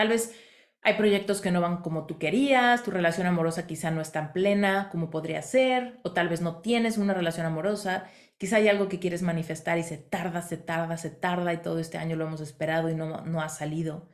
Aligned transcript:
Tal 0.00 0.08
vez 0.08 0.34
hay 0.80 0.94
proyectos 0.94 1.42
que 1.42 1.50
no 1.50 1.60
van 1.60 1.82
como 1.82 2.06
tú 2.06 2.18
querías, 2.18 2.82
tu 2.82 2.90
relación 2.90 3.26
amorosa 3.26 3.66
quizá 3.66 3.90
no 3.90 4.00
es 4.00 4.12
tan 4.12 4.32
plena 4.32 4.88
como 4.90 5.10
podría 5.10 5.42
ser, 5.42 5.98
o 6.04 6.14
tal 6.14 6.30
vez 6.30 6.40
no 6.40 6.62
tienes 6.62 6.96
una 6.96 7.12
relación 7.12 7.44
amorosa, 7.44 8.06
quizá 8.38 8.56
hay 8.56 8.68
algo 8.68 8.88
que 8.88 8.98
quieres 8.98 9.20
manifestar 9.20 9.76
y 9.76 9.82
se 9.82 9.98
tarda, 9.98 10.40
se 10.40 10.56
tarda, 10.56 10.96
se 10.96 11.10
tarda 11.10 11.52
y 11.52 11.58
todo 11.58 11.80
este 11.80 11.98
año 11.98 12.16
lo 12.16 12.24
hemos 12.24 12.40
esperado 12.40 12.88
y 12.88 12.94
no, 12.94 13.26
no 13.26 13.42
ha 13.42 13.50
salido. 13.50 14.08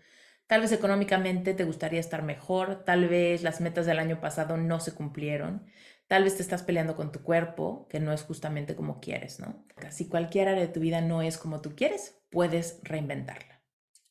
Tal 0.49 0.61
vez 0.61 0.73
económicamente 0.73 1.55
te 1.55 1.63
gustaría 1.63 2.01
estar 2.01 2.25
mejor, 2.25 2.83
tal 2.85 3.07
vez 3.07 3.45
las 3.45 3.61
metas 3.61 3.87
del 3.87 4.01
año 4.01 4.21
pasado 4.21 4.57
no 4.57 4.81
se 4.81 4.93
cumplieron, 4.93 5.67
tal 6.09 6.25
vez 6.25 6.35
te 6.35 6.43
estás 6.43 6.65
peleando 6.65 6.97
con 6.97 7.13
tu 7.13 7.23
cuerpo, 7.23 7.87
que 7.89 8.01
no 8.01 8.13
es 8.13 8.25
justamente 8.25 8.75
como 8.75 8.99
quieres, 8.99 9.39
¿no? 9.39 9.65
Si 9.91 10.09
cualquier 10.09 10.49
área 10.49 10.63
de 10.63 10.73
tu 10.73 10.81
vida 10.81 11.01
no 11.01 11.23
es 11.23 11.39
como 11.39 11.61
tú 11.61 11.77
quieres, 11.77 12.19
puedes 12.29 12.81
reinventarla. 12.83 13.63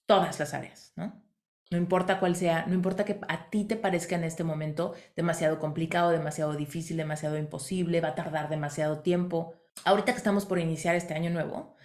Todas 0.05 0.39
las 0.39 0.53
áreas, 0.53 0.93
¿no? 0.95 1.24
No 1.71 1.77
importa 1.77 2.19
cuál 2.19 2.35
sea, 2.35 2.65
no 2.67 2.75
importa 2.75 3.05
que 3.05 3.19
a 3.27 3.49
ti 3.49 3.65
te 3.65 3.75
parezca 3.75 4.15
en 4.15 4.23
este 4.23 4.43
momento 4.43 4.93
demasiado 5.15 5.59
complicado, 5.59 6.11
demasiado 6.11 6.53
difícil, 6.53 6.97
demasiado 6.97 7.37
imposible, 7.37 8.01
va 8.01 8.09
a 8.09 8.15
tardar 8.15 8.49
demasiado 8.49 8.99
tiempo. 8.99 9.55
Ahorita 9.83 10.11
que 10.11 10.17
estamos 10.17 10.45
por 10.45 10.59
iniciar 10.59 10.95
este 10.95 11.15
año 11.15 11.31
nuevo, 11.31 11.75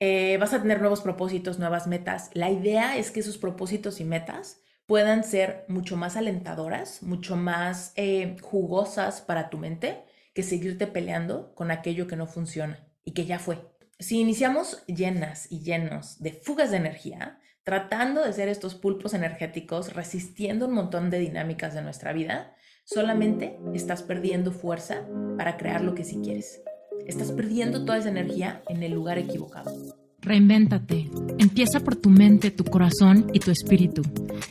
eh, 0.00 0.36
vas 0.38 0.52
a 0.52 0.60
tener 0.60 0.80
nuevos 0.80 1.00
propósitos, 1.00 1.58
nuevas 1.58 1.86
metas. 1.86 2.30
La 2.34 2.50
idea 2.50 2.96
es 2.96 3.10
que 3.10 3.20
esos 3.20 3.38
propósitos 3.38 4.00
y 4.00 4.04
metas 4.04 4.60
puedan 4.86 5.24
ser 5.24 5.64
mucho 5.68 5.96
más 5.96 6.16
alentadoras, 6.16 7.02
mucho 7.02 7.36
más 7.36 7.92
eh, 7.96 8.36
jugosas 8.42 9.22
para 9.22 9.48
tu 9.48 9.58
mente 9.58 10.04
que 10.34 10.42
seguirte 10.42 10.86
peleando 10.86 11.54
con 11.54 11.70
aquello 11.70 12.06
que 12.06 12.16
no 12.16 12.26
funciona 12.26 12.86
y 13.04 13.12
que 13.12 13.24
ya 13.26 13.38
fue. 13.38 13.58
Si 13.98 14.20
iniciamos 14.20 14.84
llenas 14.86 15.50
y 15.50 15.60
llenos 15.60 16.20
de 16.20 16.32
fugas 16.32 16.70
de 16.70 16.78
energía, 16.78 17.38
tratando 17.64 18.24
de 18.24 18.32
ser 18.32 18.48
estos 18.48 18.74
pulpos 18.74 19.14
energéticos, 19.14 19.94
resistiendo 19.94 20.66
un 20.66 20.74
montón 20.74 21.10
de 21.10 21.18
dinámicas 21.18 21.74
de 21.74 21.82
nuestra 21.82 22.12
vida, 22.12 22.54
solamente 22.84 23.58
estás 23.74 24.02
perdiendo 24.02 24.52
fuerza 24.52 25.06
para 25.36 25.56
crear 25.56 25.82
lo 25.82 25.94
que 25.94 26.04
sí 26.04 26.20
quieres. 26.22 26.62
Estás 27.06 27.32
perdiendo 27.32 27.84
toda 27.84 27.98
esa 27.98 28.10
energía 28.10 28.62
en 28.68 28.82
el 28.82 28.92
lugar 28.92 29.18
equivocado. 29.18 29.72
Reinvéntate. 30.20 31.10
Empieza 31.38 31.80
por 31.80 31.96
tu 31.96 32.08
mente, 32.08 32.52
tu 32.52 32.62
corazón 32.62 33.26
y 33.32 33.40
tu 33.40 33.50
espíritu. 33.50 34.02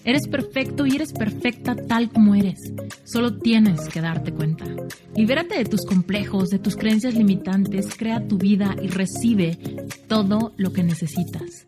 Eres 0.03 0.27
perfecto 0.27 0.85
y 0.85 0.95
eres 0.95 1.13
perfecta 1.13 1.75
tal 1.75 2.11
como 2.11 2.35
eres. 2.35 2.73
Solo 3.05 3.37
tienes 3.37 3.87
que 3.87 4.01
darte 4.01 4.33
cuenta. 4.33 4.65
Libérate 5.15 5.57
de 5.57 5.65
tus 5.65 5.85
complejos, 5.85 6.49
de 6.49 6.59
tus 6.59 6.75
creencias 6.75 7.15
limitantes, 7.15 7.95
crea 7.95 8.27
tu 8.27 8.37
vida 8.37 8.75
y 8.81 8.87
recibe 8.89 9.57
todo 10.09 10.53
lo 10.57 10.73
que 10.73 10.83
necesitas. 10.83 11.67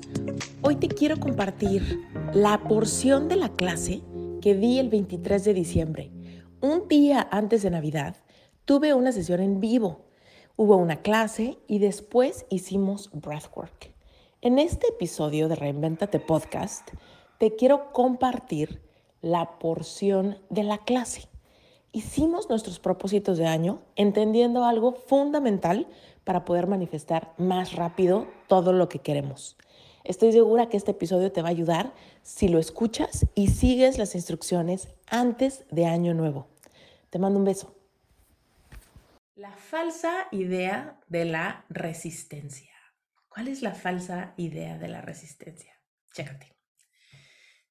Hoy 0.63 0.75
te 0.75 0.89
quiero 0.89 1.19
compartir 1.19 2.07
la 2.35 2.61
porción 2.67 3.27
de 3.27 3.35
la 3.35 3.49
clase 3.49 4.03
que 4.41 4.53
di 4.53 4.77
el 4.77 4.89
23 4.89 5.43
de 5.43 5.55
diciembre. 5.55 6.11
Un 6.61 6.87
día 6.87 7.27
antes 7.31 7.63
de 7.63 7.71
Navidad 7.71 8.15
tuve 8.65 8.93
una 8.93 9.11
sesión 9.11 9.39
en 9.39 9.59
vivo. 9.59 10.05
Hubo 10.57 10.77
una 10.77 11.01
clase 11.01 11.57
y 11.67 11.79
después 11.79 12.45
hicimos 12.51 13.09
breathwork. 13.11 13.95
En 14.41 14.59
este 14.59 14.89
episodio 14.89 15.47
de 15.49 15.55
Reinventate 15.55 16.19
Podcast 16.19 16.91
te 17.39 17.55
quiero 17.55 17.91
compartir 17.91 18.83
la 19.21 19.57
porción 19.57 20.37
de 20.51 20.61
la 20.61 20.77
clase. 20.77 21.27
Hicimos 21.91 22.49
nuestros 22.49 22.79
propósitos 22.79 23.39
de 23.39 23.47
año 23.47 23.81
entendiendo 23.95 24.63
algo 24.63 24.93
fundamental 24.93 25.87
para 26.23 26.45
poder 26.45 26.67
manifestar 26.67 27.33
más 27.39 27.73
rápido 27.73 28.27
todo 28.47 28.73
lo 28.73 28.89
que 28.89 28.99
queremos. 28.99 29.57
Estoy 30.03 30.31
segura 30.31 30.67
que 30.67 30.77
este 30.77 30.91
episodio 30.91 31.31
te 31.31 31.41
va 31.41 31.49
a 31.49 31.51
ayudar 31.51 31.93
si 32.23 32.47
lo 32.47 32.57
escuchas 32.57 33.27
y 33.35 33.49
sigues 33.49 33.97
las 33.97 34.15
instrucciones 34.15 34.87
antes 35.07 35.63
de 35.69 35.85
Año 35.85 36.13
Nuevo. 36.13 36.47
Te 37.09 37.19
mando 37.19 37.37
un 37.37 37.45
beso. 37.45 37.75
La 39.35 39.55
falsa 39.55 40.27
idea 40.31 40.99
de 41.07 41.25
la 41.25 41.65
resistencia. 41.69 42.71
¿Cuál 43.29 43.47
es 43.47 43.61
la 43.61 43.73
falsa 43.73 44.33
idea 44.37 44.77
de 44.77 44.87
la 44.87 45.01
resistencia? 45.01 45.73
Chécate. 46.13 46.55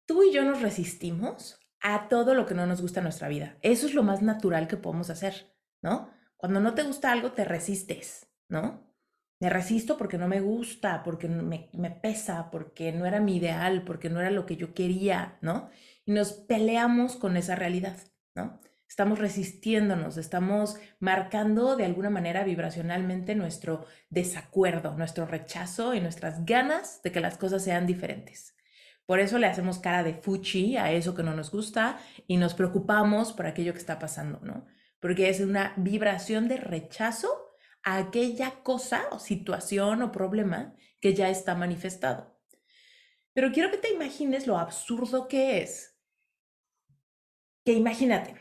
Tú 0.06 0.22
y 0.22 0.32
yo 0.32 0.44
nos 0.44 0.62
resistimos 0.62 1.58
a 1.80 2.08
todo 2.08 2.34
lo 2.34 2.46
que 2.46 2.54
no 2.54 2.66
nos 2.66 2.80
gusta 2.80 3.00
en 3.00 3.04
nuestra 3.04 3.28
vida. 3.28 3.58
Eso 3.62 3.86
es 3.86 3.94
lo 3.94 4.02
más 4.02 4.22
natural 4.22 4.68
que 4.68 4.76
podemos 4.76 5.10
hacer, 5.10 5.54
¿no? 5.82 6.10
Cuando 6.36 6.60
no 6.60 6.74
te 6.74 6.82
gusta 6.82 7.12
algo, 7.12 7.32
te 7.32 7.44
resistes, 7.44 8.28
¿no? 8.48 8.89
Me 9.40 9.48
resisto 9.48 9.96
porque 9.96 10.18
no 10.18 10.28
me 10.28 10.40
gusta, 10.40 11.02
porque 11.02 11.26
me, 11.26 11.90
pesa, 11.90 12.50
porque 12.50 12.92
no 12.92 13.06
era 13.06 13.20
mi 13.20 13.36
ideal, 13.36 13.82
porque 13.84 14.10
no 14.10 14.20
era 14.20 14.30
lo 14.30 14.44
que 14.44 14.56
yo 14.56 14.74
quería, 14.74 15.38
¿no? 15.40 15.70
Y 16.04 16.12
nos 16.12 16.32
peleamos 16.32 17.16
con 17.16 17.38
esa 17.38 17.56
realidad, 17.56 17.96
¿no? 18.34 18.60
Estamos 18.86 19.18
resistiéndonos, 19.18 20.18
estamos 20.18 20.76
marcando 20.98 21.76
de 21.76 21.86
alguna 21.86 22.10
manera 22.10 22.44
vibracionalmente 22.44 23.34
nuestro 23.34 23.86
desacuerdo, 24.10 24.94
nuestro 24.96 25.24
rechazo 25.24 25.94
y 25.94 26.00
nuestras 26.00 26.44
ganas 26.44 27.00
de 27.02 27.10
que 27.10 27.20
las 27.20 27.38
cosas 27.38 27.64
sean 27.64 27.86
diferentes. 27.86 28.54
Por 29.06 29.20
eso 29.20 29.38
le 29.38 29.46
hacemos 29.46 29.78
cara 29.78 30.02
de 30.02 30.14
fuchi 30.14 30.76
a 30.76 30.92
eso 30.92 31.14
que 31.14 31.22
no 31.22 31.34
nos 31.34 31.50
gusta 31.50 31.98
y 32.26 32.36
nos 32.36 32.52
preocupamos 32.52 33.32
por 33.32 33.46
aquello 33.46 33.72
que 33.72 33.78
está 33.78 33.98
pasando, 33.98 34.40
¿no? 34.42 34.66
Porque 35.00 35.30
es 35.30 35.40
una 35.40 35.72
vibración 35.78 36.46
de 36.46 36.58
rechazo 36.58 37.39
aquella 37.82 38.62
cosa 38.62 39.04
o 39.12 39.18
situación 39.18 40.02
o 40.02 40.12
problema 40.12 40.74
que 41.00 41.14
ya 41.14 41.30
está 41.30 41.54
manifestado. 41.54 42.38
Pero 43.32 43.52
quiero 43.52 43.70
que 43.70 43.78
te 43.78 43.90
imagines 43.90 44.46
lo 44.46 44.58
absurdo 44.58 45.28
que 45.28 45.62
es. 45.62 45.96
Que 47.64 47.72
imagínate, 47.72 48.34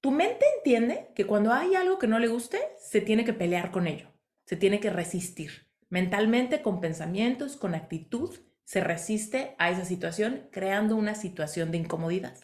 tu 0.00 0.10
mente 0.10 0.44
entiende 0.56 1.12
que 1.14 1.26
cuando 1.26 1.52
hay 1.52 1.74
algo 1.74 1.98
que 1.98 2.08
no 2.08 2.18
le 2.18 2.28
guste, 2.28 2.58
se 2.78 3.00
tiene 3.00 3.24
que 3.24 3.32
pelear 3.32 3.70
con 3.70 3.86
ello, 3.86 4.12
se 4.44 4.56
tiene 4.56 4.80
que 4.80 4.90
resistir. 4.90 5.70
Mentalmente, 5.88 6.62
con 6.62 6.80
pensamientos, 6.80 7.56
con 7.56 7.74
actitud, 7.74 8.40
se 8.64 8.80
resiste 8.80 9.54
a 9.58 9.70
esa 9.70 9.84
situación, 9.84 10.48
creando 10.50 10.96
una 10.96 11.14
situación 11.14 11.70
de 11.70 11.78
incomodidad. 11.78 12.38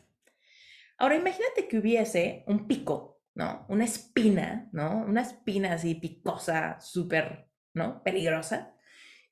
Ahora 0.99 1.17
imagínate 1.17 1.69
que 1.69 1.79
hubiese 1.79 2.45
un 2.47 2.67
pico 2.67 3.18
¿no? 3.39 3.65
Una 3.69 3.85
espina, 3.85 4.69
¿no? 4.73 5.05
Una 5.07 5.23
espina 5.23 5.73
así 5.73 5.95
picosa, 5.95 6.81
súper, 6.81 7.49
¿no? 7.73 8.03
Peligrosa. 8.03 8.75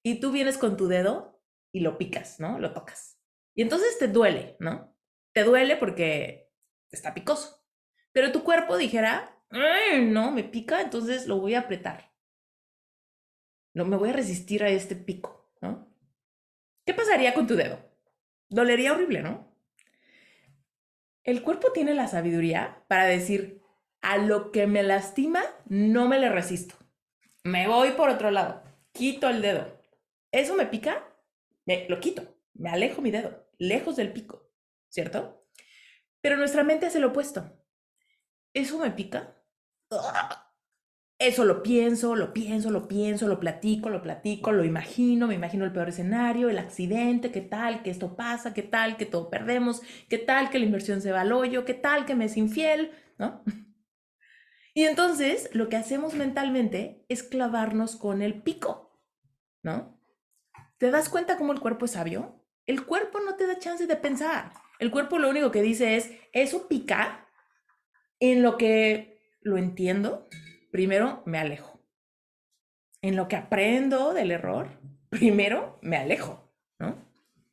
Y 0.03 0.21
tú 0.21 0.31
vienes 0.31 0.59
con 0.59 0.77
tu 0.77 0.87
dedo 0.87 1.43
y 1.73 1.81
lo 1.81 1.99
picas, 1.99 2.39
¿no? 2.39 2.61
Lo 2.61 2.73
tocas. 2.73 3.21
Y 3.57 3.63
entonces 3.63 3.99
te 3.99 4.07
duele, 4.07 4.57
¿no? 4.61 4.97
Te 5.33 5.43
duele 5.43 5.77
porque 5.77 6.53
está 6.93 7.15
picoso. 7.15 7.67
Pero 8.13 8.31
tu 8.31 8.45
cuerpo 8.45 8.77
dijera, 8.77 9.43
no, 9.51 10.31
me 10.31 10.45
pica, 10.45 10.81
entonces 10.81 11.27
lo 11.27 11.41
voy 11.41 11.55
a 11.55 11.61
apretar. 11.61 12.13
No, 13.75 13.85
me 13.85 13.97
voy 13.97 14.11
a 14.11 14.15
resistir 14.15 14.63
a 14.63 14.69
este 14.69 14.95
pico, 14.95 15.53
¿no? 15.61 15.93
¿Qué 16.87 16.95
pasaría 16.95 17.35
con 17.35 17.49
tu 17.49 17.57
dedo? 17.57 17.81
Dolería 18.49 18.93
horrible, 18.93 19.23
¿no? 19.23 19.53
El 21.25 21.43
cuerpo 21.43 21.73
tiene 21.73 21.93
la 21.93 22.07
sabiduría 22.07 22.85
para 22.87 23.07
decir, 23.07 23.66
a 24.07 24.19
lo 24.19 24.53
que 24.53 24.69
me 24.69 24.85
lastima, 24.85 25.43
no 25.69 26.07
me 26.07 26.21
le 26.21 26.29
resisto. 26.29 26.77
Me 27.43 27.67
voy 27.67 27.91
por 27.91 28.09
otro 28.09 28.31
lado, 28.31 28.63
quito 28.93 29.29
el 29.29 29.43
dedo. 29.43 29.83
¿Eso 30.31 30.55
me 30.55 30.67
pica? 30.67 31.13
Me, 31.65 31.89
lo 31.89 31.99
quito, 31.99 32.39
me 32.55 32.71
alejo 32.71 33.03
mi 33.03 33.11
dedo, 33.11 33.49
lejos 33.59 33.97
del 33.97 34.13
pico, 34.13 34.49
¿cierto? 34.89 35.45
Pero 36.21 36.37
nuestra 36.37 36.63
mente 36.63 36.87
hace 36.87 37.01
lo 37.01 37.09
opuesto. 37.09 37.51
¿Eso 38.55 38.79
me 38.79 38.93
pica? 38.93 39.43
Eso 41.19 41.45
lo 41.45 41.65
pienso, 41.65 42.15
lo 42.15 42.33
pienso, 42.33 42.71
lo 42.71 42.87
pienso, 42.87 43.27
lo 43.27 43.41
platico, 43.41 43.91
lo 43.91 44.03
platico, 44.03 44.53
lo 44.53 44.65
imagino, 44.65 45.27
me 45.27 45.35
imagino 45.35 45.65
el 45.65 45.73
peor 45.73 45.89
escenario, 45.89 46.49
el 46.49 46.59
accidente, 46.59 47.33
qué 47.33 47.41
tal 47.41 47.83
que 47.83 47.91
esto 47.91 48.15
pasa, 48.15 48.55
qué 48.55 48.63
tal 48.63 48.97
que 48.99 49.07
todo 49.07 49.31
perdemos, 49.31 49.83
qué 50.09 50.19
tal 50.19 50.49
que 50.49 50.61
la 50.61 50.67
inversión 50.67 51.01
se 51.01 51.11
va 51.11 51.23
al 51.23 51.33
hoyo, 51.33 51.65
qué 51.65 51.75
tal 51.75 52.07
que 52.07 52.15
me 52.15 52.27
es 52.27 52.37
infiel, 52.37 52.93
¿no? 53.19 53.43
Y 54.77 54.85
entonces 54.85 55.49
lo 55.55 55.71
que 55.71 55.77
hacemos 55.77 56.13
mentalmente 56.13 57.03
es 57.09 57.23
clavarnos 57.23 57.97
con 57.97 58.21
el 58.21 58.43
pico, 58.43 59.01
¿no? 59.63 59.99
¿Te 60.77 60.91
das 60.91 61.09
cuenta 61.09 61.39
cómo 61.39 61.55
el 61.55 61.61
cuerpo 61.61 61.87
es 61.87 61.93
sabio? 61.93 62.45
El 62.67 62.85
cuerpo 62.85 63.21
no 63.21 63.37
te 63.37 63.47
da 63.47 63.59
chance 63.59 63.87
de 63.87 63.97
pensar. 63.97 64.53
El 64.79 64.91
cuerpo 64.91 65.19
lo 65.19 65.31
único 65.31 65.51
que 65.51 65.63
dice 65.63 65.97
es, 65.97 66.11
eso 66.35 66.69
pica, 66.69 67.27
en 68.21 68.43
lo 68.43 68.59
que 68.59 69.19
lo 69.41 69.57
entiendo, 69.57 70.29
primero 70.71 71.23
me 71.25 71.39
alejo. 71.39 71.81
En 73.01 73.17
lo 73.17 73.29
que 73.29 73.37
aprendo 73.37 74.13
del 74.13 74.31
error, 74.31 74.69
primero 75.09 75.79
me 75.81 75.97
alejo, 75.97 76.53
¿no? 76.79 77.03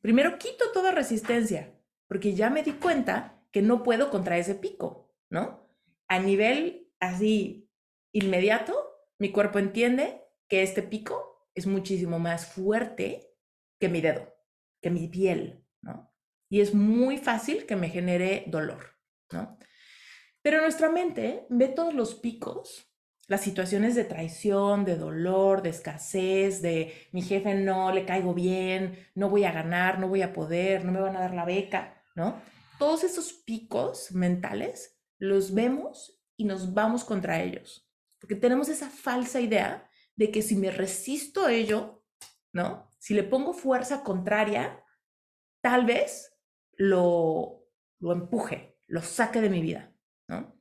Primero 0.02 0.36
quito 0.36 0.72
toda 0.72 0.92
resistencia, 0.92 1.72
porque 2.06 2.34
ya 2.34 2.50
me 2.50 2.62
di 2.62 2.72
cuenta 2.72 3.42
que 3.50 3.62
no 3.62 3.82
puedo 3.82 4.10
contra 4.10 4.36
ese 4.36 4.54
pico, 4.54 5.10
¿no? 5.30 5.66
A 6.06 6.18
nivel 6.18 6.83
así 7.00 7.70
inmediato, 8.12 8.74
mi 9.18 9.30
cuerpo 9.30 9.58
entiende 9.58 10.22
que 10.48 10.62
este 10.62 10.82
pico 10.82 11.48
es 11.54 11.66
muchísimo 11.66 12.18
más 12.18 12.46
fuerte 12.46 13.34
que 13.78 13.88
mi 13.88 14.00
dedo, 14.00 14.34
que 14.80 14.90
mi 14.90 15.08
piel, 15.08 15.64
¿no? 15.82 16.12
Y 16.48 16.60
es 16.60 16.74
muy 16.74 17.18
fácil 17.18 17.66
que 17.66 17.76
me 17.76 17.88
genere 17.88 18.44
dolor, 18.46 18.96
¿no? 19.32 19.58
Pero 20.42 20.60
nuestra 20.60 20.90
mente 20.90 21.46
ve 21.48 21.68
todos 21.68 21.94
los 21.94 22.14
picos, 22.14 22.90
las 23.28 23.40
situaciones 23.40 23.94
de 23.94 24.04
traición, 24.04 24.84
de 24.84 24.96
dolor, 24.96 25.62
de 25.62 25.70
escasez, 25.70 26.60
de 26.60 26.92
mi 27.12 27.22
jefe 27.22 27.54
no 27.54 27.92
le 27.92 28.04
caigo 28.04 28.34
bien, 28.34 29.08
no 29.14 29.30
voy 29.30 29.44
a 29.44 29.52
ganar, 29.52 29.98
no 29.98 30.08
voy 30.08 30.22
a 30.22 30.32
poder, 30.32 30.84
no 30.84 30.92
me 30.92 31.00
van 31.00 31.16
a 31.16 31.20
dar 31.20 31.34
la 31.34 31.46
beca, 31.46 32.02
¿no? 32.14 32.40
Todos 32.78 33.04
esos 33.04 33.32
picos 33.32 34.12
mentales 34.12 35.00
los 35.18 35.54
vemos 35.54 36.20
y 36.36 36.44
nos 36.44 36.74
vamos 36.74 37.04
contra 37.04 37.42
ellos, 37.42 37.88
porque 38.18 38.34
tenemos 38.34 38.68
esa 38.68 38.90
falsa 38.90 39.40
idea 39.40 39.88
de 40.16 40.30
que 40.30 40.42
si 40.42 40.56
me 40.56 40.70
resisto 40.70 41.44
a 41.44 41.52
ello, 41.52 42.04
¿no? 42.52 42.94
Si 42.98 43.14
le 43.14 43.24
pongo 43.24 43.52
fuerza 43.52 44.02
contraria, 44.02 44.82
tal 45.60 45.84
vez 45.84 46.36
lo, 46.72 47.66
lo 47.98 48.12
empuje, 48.12 48.78
lo 48.86 49.02
saque 49.02 49.40
de 49.40 49.50
mi 49.50 49.60
vida. 49.60 49.94
¿no? 50.28 50.58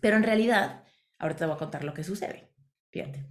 Pero 0.00 0.16
en 0.16 0.22
realidad, 0.22 0.84
ahorita 1.18 1.40
te 1.40 1.46
voy 1.46 1.54
a 1.54 1.58
contar 1.58 1.84
lo 1.84 1.94
que 1.94 2.04
sucede. 2.04 2.52
Fíjate. 2.90 3.26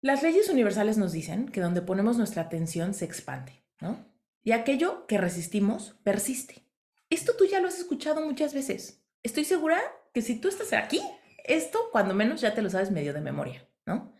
Las 0.00 0.22
leyes 0.22 0.48
universales 0.48 0.98
nos 0.98 1.12
dicen 1.12 1.48
que 1.48 1.60
donde 1.60 1.82
ponemos 1.82 2.18
nuestra 2.18 2.42
atención 2.42 2.92
se 2.92 3.04
expande, 3.04 3.64
¿no? 3.80 4.04
Y 4.42 4.52
aquello 4.52 5.06
que 5.06 5.18
resistimos 5.18 5.94
persiste. 6.02 6.66
Esto 7.08 7.36
tú 7.36 7.44
ya 7.44 7.60
lo 7.60 7.68
has 7.68 7.78
escuchado 7.78 8.20
muchas 8.20 8.52
veces. 8.52 9.01
Estoy 9.22 9.44
segura 9.44 9.80
que 10.12 10.22
si 10.22 10.40
tú 10.40 10.48
estás 10.48 10.72
aquí, 10.72 11.00
esto 11.44 11.78
cuando 11.92 12.14
menos 12.14 12.40
ya 12.40 12.54
te 12.54 12.62
lo 12.62 12.70
sabes 12.70 12.90
medio 12.90 13.12
de 13.12 13.20
memoria, 13.20 13.68
¿no? 13.86 14.14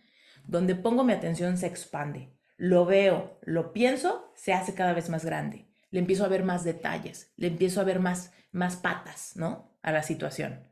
Donde 0.46 0.74
pongo 0.74 1.04
mi 1.04 1.12
atención 1.12 1.56
se 1.56 1.66
expande. 1.66 2.32
Lo 2.56 2.84
veo, 2.84 3.38
lo 3.42 3.72
pienso, 3.72 4.32
se 4.34 4.52
hace 4.52 4.74
cada 4.74 4.92
vez 4.92 5.08
más 5.08 5.24
grande. 5.24 5.68
Le 5.90 6.00
empiezo 6.00 6.24
a 6.24 6.28
ver 6.28 6.42
más 6.44 6.64
detalles, 6.64 7.32
le 7.36 7.48
empiezo 7.48 7.80
a 7.80 7.84
ver 7.84 8.00
más 8.00 8.32
más 8.52 8.76
patas, 8.76 9.32
¿no? 9.34 9.76
A 9.82 9.90
la 9.90 10.02
situación. 10.02 10.68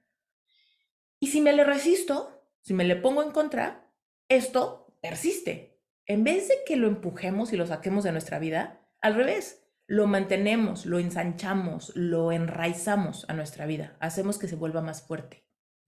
Y 1.18 1.28
si 1.28 1.40
me 1.40 1.52
le 1.52 1.64
resisto, 1.64 2.44
si 2.60 2.74
me 2.74 2.84
le 2.84 2.96
pongo 2.96 3.22
en 3.22 3.32
contra, 3.32 3.90
esto 4.28 4.96
persiste. 5.00 5.80
En 6.06 6.24
vez 6.24 6.48
de 6.48 6.58
que 6.66 6.76
lo 6.76 6.86
empujemos 6.86 7.52
y 7.52 7.56
lo 7.56 7.66
saquemos 7.66 8.04
de 8.04 8.12
nuestra 8.12 8.38
vida, 8.38 8.86
al 9.00 9.14
revés, 9.14 9.59
lo 9.90 10.06
mantenemos, 10.06 10.86
lo 10.86 11.00
ensanchamos, 11.00 11.90
lo 11.96 12.30
enraizamos 12.30 13.28
a 13.28 13.34
nuestra 13.34 13.66
vida, 13.66 13.96
hacemos 13.98 14.38
que 14.38 14.46
se 14.46 14.54
vuelva 14.54 14.80
más 14.82 15.02
fuerte. 15.02 15.44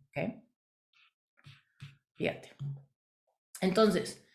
¿Ok? 0.08 0.43
Fíjate. 2.16 2.50
Entonces, 3.60 4.26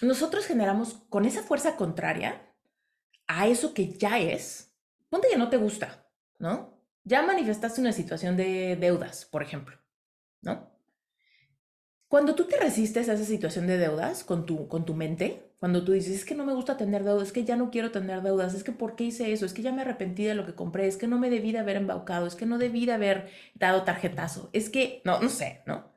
nosotros 0.00 0.46
generamos 0.46 0.94
con 1.08 1.24
esa 1.24 1.42
fuerza 1.42 1.74
contraria 1.74 2.54
a 3.26 3.48
eso 3.48 3.74
que 3.74 3.94
ya 3.94 4.20
es, 4.20 4.72
ponte 5.10 5.26
que 5.28 5.36
no 5.36 5.50
te 5.50 5.56
gusta, 5.56 6.08
¿no? 6.38 6.80
Ya 7.02 7.22
manifestaste 7.22 7.80
una 7.80 7.92
situación 7.92 8.36
de 8.36 8.76
deudas, 8.76 9.24
por 9.24 9.42
ejemplo, 9.42 9.76
¿no? 10.40 10.70
Cuando 12.06 12.36
tú 12.36 12.46
te 12.46 12.56
resistes 12.56 13.08
a 13.08 13.14
esa 13.14 13.24
situación 13.24 13.66
de 13.66 13.76
deudas 13.76 14.22
con 14.22 14.46
tu, 14.46 14.68
con 14.68 14.84
tu 14.84 14.94
mente, 14.94 15.47
cuando 15.58 15.84
tú 15.84 15.92
dices, 15.92 16.14
es 16.14 16.24
que 16.24 16.36
no 16.36 16.44
me 16.44 16.54
gusta 16.54 16.76
tener 16.76 17.02
deudas, 17.02 17.28
es 17.28 17.32
que 17.32 17.44
ya 17.44 17.56
no 17.56 17.70
quiero 17.70 17.90
tener 17.90 18.22
deudas, 18.22 18.54
es 18.54 18.62
que 18.62 18.70
¿por 18.70 18.94
qué 18.94 19.04
hice 19.04 19.32
eso? 19.32 19.44
Es 19.44 19.52
que 19.52 19.62
ya 19.62 19.72
me 19.72 19.82
arrepentí 19.82 20.24
de 20.24 20.34
lo 20.34 20.46
que 20.46 20.54
compré, 20.54 20.86
es 20.86 20.96
que 20.96 21.08
no 21.08 21.18
me 21.18 21.30
debí 21.30 21.50
de 21.50 21.58
haber 21.58 21.76
embaucado, 21.76 22.26
es 22.26 22.36
que 22.36 22.46
no 22.46 22.58
debí 22.58 22.86
de 22.86 22.92
haber 22.92 23.30
dado 23.54 23.82
tarjetazo, 23.82 24.50
es 24.52 24.70
que, 24.70 25.02
no, 25.04 25.20
no 25.20 25.28
sé, 25.28 25.62
¿no? 25.66 25.92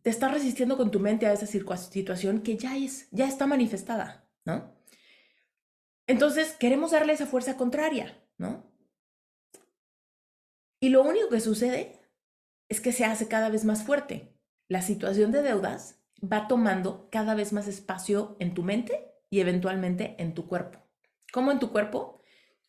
Te 0.00 0.10
estás 0.10 0.32
resistiendo 0.32 0.76
con 0.76 0.90
tu 0.90 1.00
mente 1.00 1.26
a 1.26 1.32
esa 1.32 1.46
situación 1.46 2.40
que 2.40 2.56
ya 2.56 2.76
es, 2.76 3.08
ya 3.10 3.26
está 3.28 3.46
manifestada, 3.46 4.26
¿no? 4.46 4.74
Entonces, 6.06 6.52
queremos 6.52 6.92
darle 6.92 7.12
esa 7.12 7.26
fuerza 7.26 7.56
contraria, 7.56 8.22
¿no? 8.38 8.70
Y 10.80 10.90
lo 10.90 11.02
único 11.02 11.28
que 11.28 11.40
sucede 11.40 12.00
es 12.68 12.80
que 12.80 12.92
se 12.92 13.04
hace 13.04 13.28
cada 13.28 13.48
vez 13.48 13.64
más 13.64 13.84
fuerte. 13.84 14.34
La 14.68 14.82
situación 14.82 15.30
de 15.30 15.42
deudas 15.42 16.03
va 16.32 16.48
tomando 16.48 17.08
cada 17.10 17.34
vez 17.34 17.52
más 17.52 17.68
espacio 17.68 18.36
en 18.40 18.54
tu 18.54 18.62
mente 18.62 19.12
y 19.30 19.40
eventualmente 19.40 20.16
en 20.18 20.34
tu 20.34 20.46
cuerpo. 20.46 20.80
¿Cómo 21.32 21.52
en 21.52 21.58
tu 21.58 21.70
cuerpo? 21.70 22.22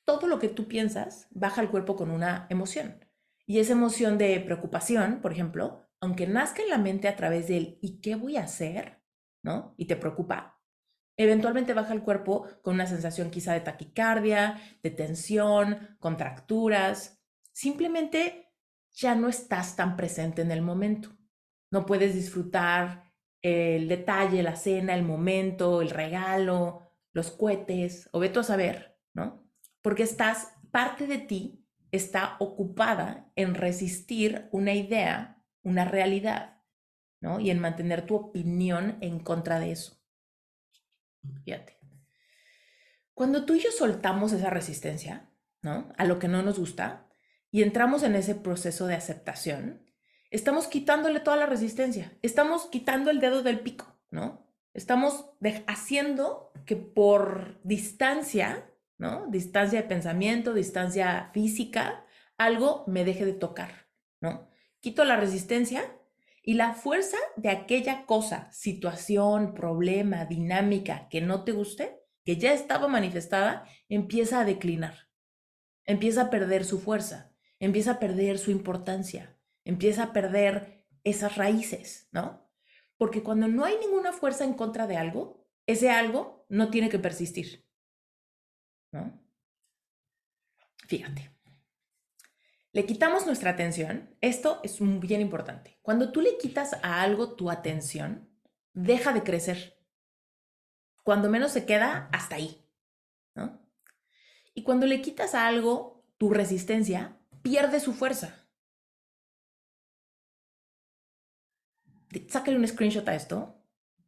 Todo 0.04 0.28
lo 0.28 0.40
que 0.40 0.50
tú 0.50 0.68
piensas 0.68 1.28
baja 1.32 1.62
al 1.62 1.72
cuerpo 1.72 1.96
con 1.96 2.12
una 2.12 2.48
emoción. 2.50 3.06
Y 3.46 3.60
esa 3.60 3.74
emoción 3.74 4.18
de 4.18 4.40
preocupación, 4.40 5.22
por 5.22 5.32
ejemplo, 5.32 5.88
aunque 6.00 6.28
nazca 6.28 6.64
en 6.64 6.70
la 6.70 6.78
mente 6.78 7.08
a 7.08 7.16
través 7.16 7.48
del 7.48 7.78
¿y 7.82 8.02
qué 8.02 8.16
voy 8.16 8.38
a 8.38 8.44
hacer? 8.44 9.02
¿No? 9.44 9.76
Y 9.78 9.86
te 9.86 9.96
preocupa, 9.96 10.60
eventualmente 11.18 11.74
baja 11.74 11.94
al 11.94 12.04
cuerpo 12.04 12.48
con 12.62 12.76
una 12.76 12.88
sensación 12.88 13.30
quizá 13.30 13.54
de 13.54 13.62
taquicardia, 13.62 14.60
de 14.82 14.90
tensión, 14.90 15.98
contracturas, 16.00 17.22
simplemente 17.52 18.52
ya 18.92 19.16
no 19.16 19.30
estás 19.30 19.76
tan 19.76 19.96
presente 19.96 20.42
en 20.42 20.52
el 20.52 20.62
momento. 20.62 21.10
No 21.72 21.86
puedes 21.86 22.14
disfrutar 22.16 23.12
el 23.46 23.88
detalle, 23.88 24.42
la 24.42 24.56
cena, 24.56 24.96
el 24.96 25.04
momento, 25.04 25.84
el 25.84 25.92
regalo, 25.92 26.92
los 27.14 27.30
cohetes, 27.30 28.10
o 28.12 28.20
veto 28.20 28.40
a 28.40 28.44
saber, 28.44 28.98
¿no? 29.14 29.48
Porque 29.84 30.02
estás, 30.02 30.56
parte 30.72 31.06
de 31.06 31.20
ti 31.20 31.64
está 31.92 32.38
ocupada 32.40 33.32
en 33.36 33.54
resistir 33.54 34.50
una 34.52 34.74
idea, 34.74 35.44
una 35.62 35.86
realidad, 35.86 36.64
¿no? 37.22 37.40
Y 37.40 37.52
en 37.52 37.60
mantener 37.60 38.08
tu 38.08 38.16
opinión 38.16 38.98
en 39.02 39.20
contra 39.20 39.60
de 39.60 39.74
eso. 39.74 40.02
Fíjate. 41.44 41.78
Cuando 43.14 43.46
tú 43.46 43.54
y 43.54 43.60
yo 43.60 43.70
soltamos 43.70 44.34
esa 44.34 44.50
resistencia, 44.50 45.30
¿no? 45.62 45.94
A 45.98 46.06
lo 46.06 46.18
que 46.18 46.28
no 46.28 46.42
nos 46.42 46.58
gusta, 46.58 47.08
y 47.52 47.62
entramos 47.62 48.02
en 48.02 48.16
ese 48.16 48.34
proceso 48.34 48.88
de 48.88 48.96
aceptación, 48.96 49.86
estamos 50.36 50.68
quitándole 50.68 51.20
toda 51.20 51.38
la 51.38 51.46
resistencia, 51.46 52.18
estamos 52.22 52.66
quitando 52.68 53.10
el 53.10 53.20
dedo 53.20 53.42
del 53.42 53.60
pico, 53.60 53.86
¿no? 54.12 54.46
Estamos 54.74 55.32
haciendo 55.68 56.52
que 56.66 56.76
por 56.76 57.60
distancia, 57.64 58.70
¿no? 58.98 59.28
Distancia 59.28 59.82
de 59.82 59.88
pensamiento, 59.88 60.54
distancia 60.54 61.30
física, 61.34 62.06
algo 62.38 62.84
me 62.88 63.06
deje 63.06 63.26
de 63.26 63.34
tocar, 63.34 63.88
¿no? 64.20 64.50
Quito 64.82 65.06
la 65.06 65.16
resistencia 65.16 65.84
y 66.44 66.56
la 66.56 66.74
fuerza 66.74 67.18
de 67.38 67.50
aquella 67.50 68.06
cosa, 68.06 68.52
situación, 68.52 69.54
problema, 69.54 70.26
dinámica 70.26 71.08
que 71.10 71.22
no 71.22 71.44
te 71.44 71.54
guste, 71.54 72.02
que 72.24 72.38
ya 72.38 72.54
estaba 72.54 72.88
manifestada, 72.88 73.66
empieza 73.88 74.42
a 74.42 74.46
declinar, 74.46 75.08
empieza 75.86 76.24
a 76.24 76.30
perder 76.30 76.66
su 76.66 76.80
fuerza 76.80 77.32
empieza 77.60 77.92
a 77.92 78.00
perder 78.00 78.38
su 78.38 78.52
importancia, 78.52 79.35
empieza 79.66 80.04
a 80.04 80.14
perder 80.14 80.86
esas 81.04 81.36
raíces, 81.36 82.08
¿no? 82.12 82.50
Porque 82.98 83.24
cuando 83.24 83.48
no 83.48 83.66
hay 83.66 83.78
ninguna 83.80 84.14
fuerza 84.14 84.46
en 84.46 84.54
contra 84.54 84.88
de 84.88 84.96
algo, 84.96 85.46
ese 85.66 85.90
algo 85.90 86.46
no 86.48 86.70
tiene 86.70 86.90
que 86.90 87.00
persistir, 87.00 87.68
¿no? 88.92 89.22
Fíjate. 90.88 91.32
Le 92.72 92.86
quitamos 92.86 93.26
nuestra 93.26 93.52
atención. 93.52 94.16
Esto 94.22 94.60
es 94.64 94.78
bien 95.00 95.22
importante. 95.22 95.80
Cuando 95.82 96.12
tú 96.12 96.22
le 96.22 96.38
quitas 96.38 96.74
a 96.84 97.02
algo 97.02 97.36
tu 97.36 97.50
atención, 97.50 98.30
deja 98.74 99.14
de 99.14 99.24
crecer. 99.24 99.80
Cuando 101.04 101.30
menos 101.30 101.52
se 101.52 101.66
queda 101.66 102.10
hasta 102.12 102.36
ahí, 102.36 102.68
¿no? 103.34 103.62
Y 104.54 104.64
cuando 104.64 104.86
le 104.88 105.02
quitas 105.02 105.36
a 105.36 105.48
algo 105.48 106.06
tu 106.18 106.30
resistencia, 106.30 107.18
pierde 107.42 107.80
su 107.80 107.94
fuerza. 107.94 108.45
Sácale 112.28 112.58
un 112.58 112.68
screenshot 112.68 113.08
a 113.08 113.16
esto 113.16 113.62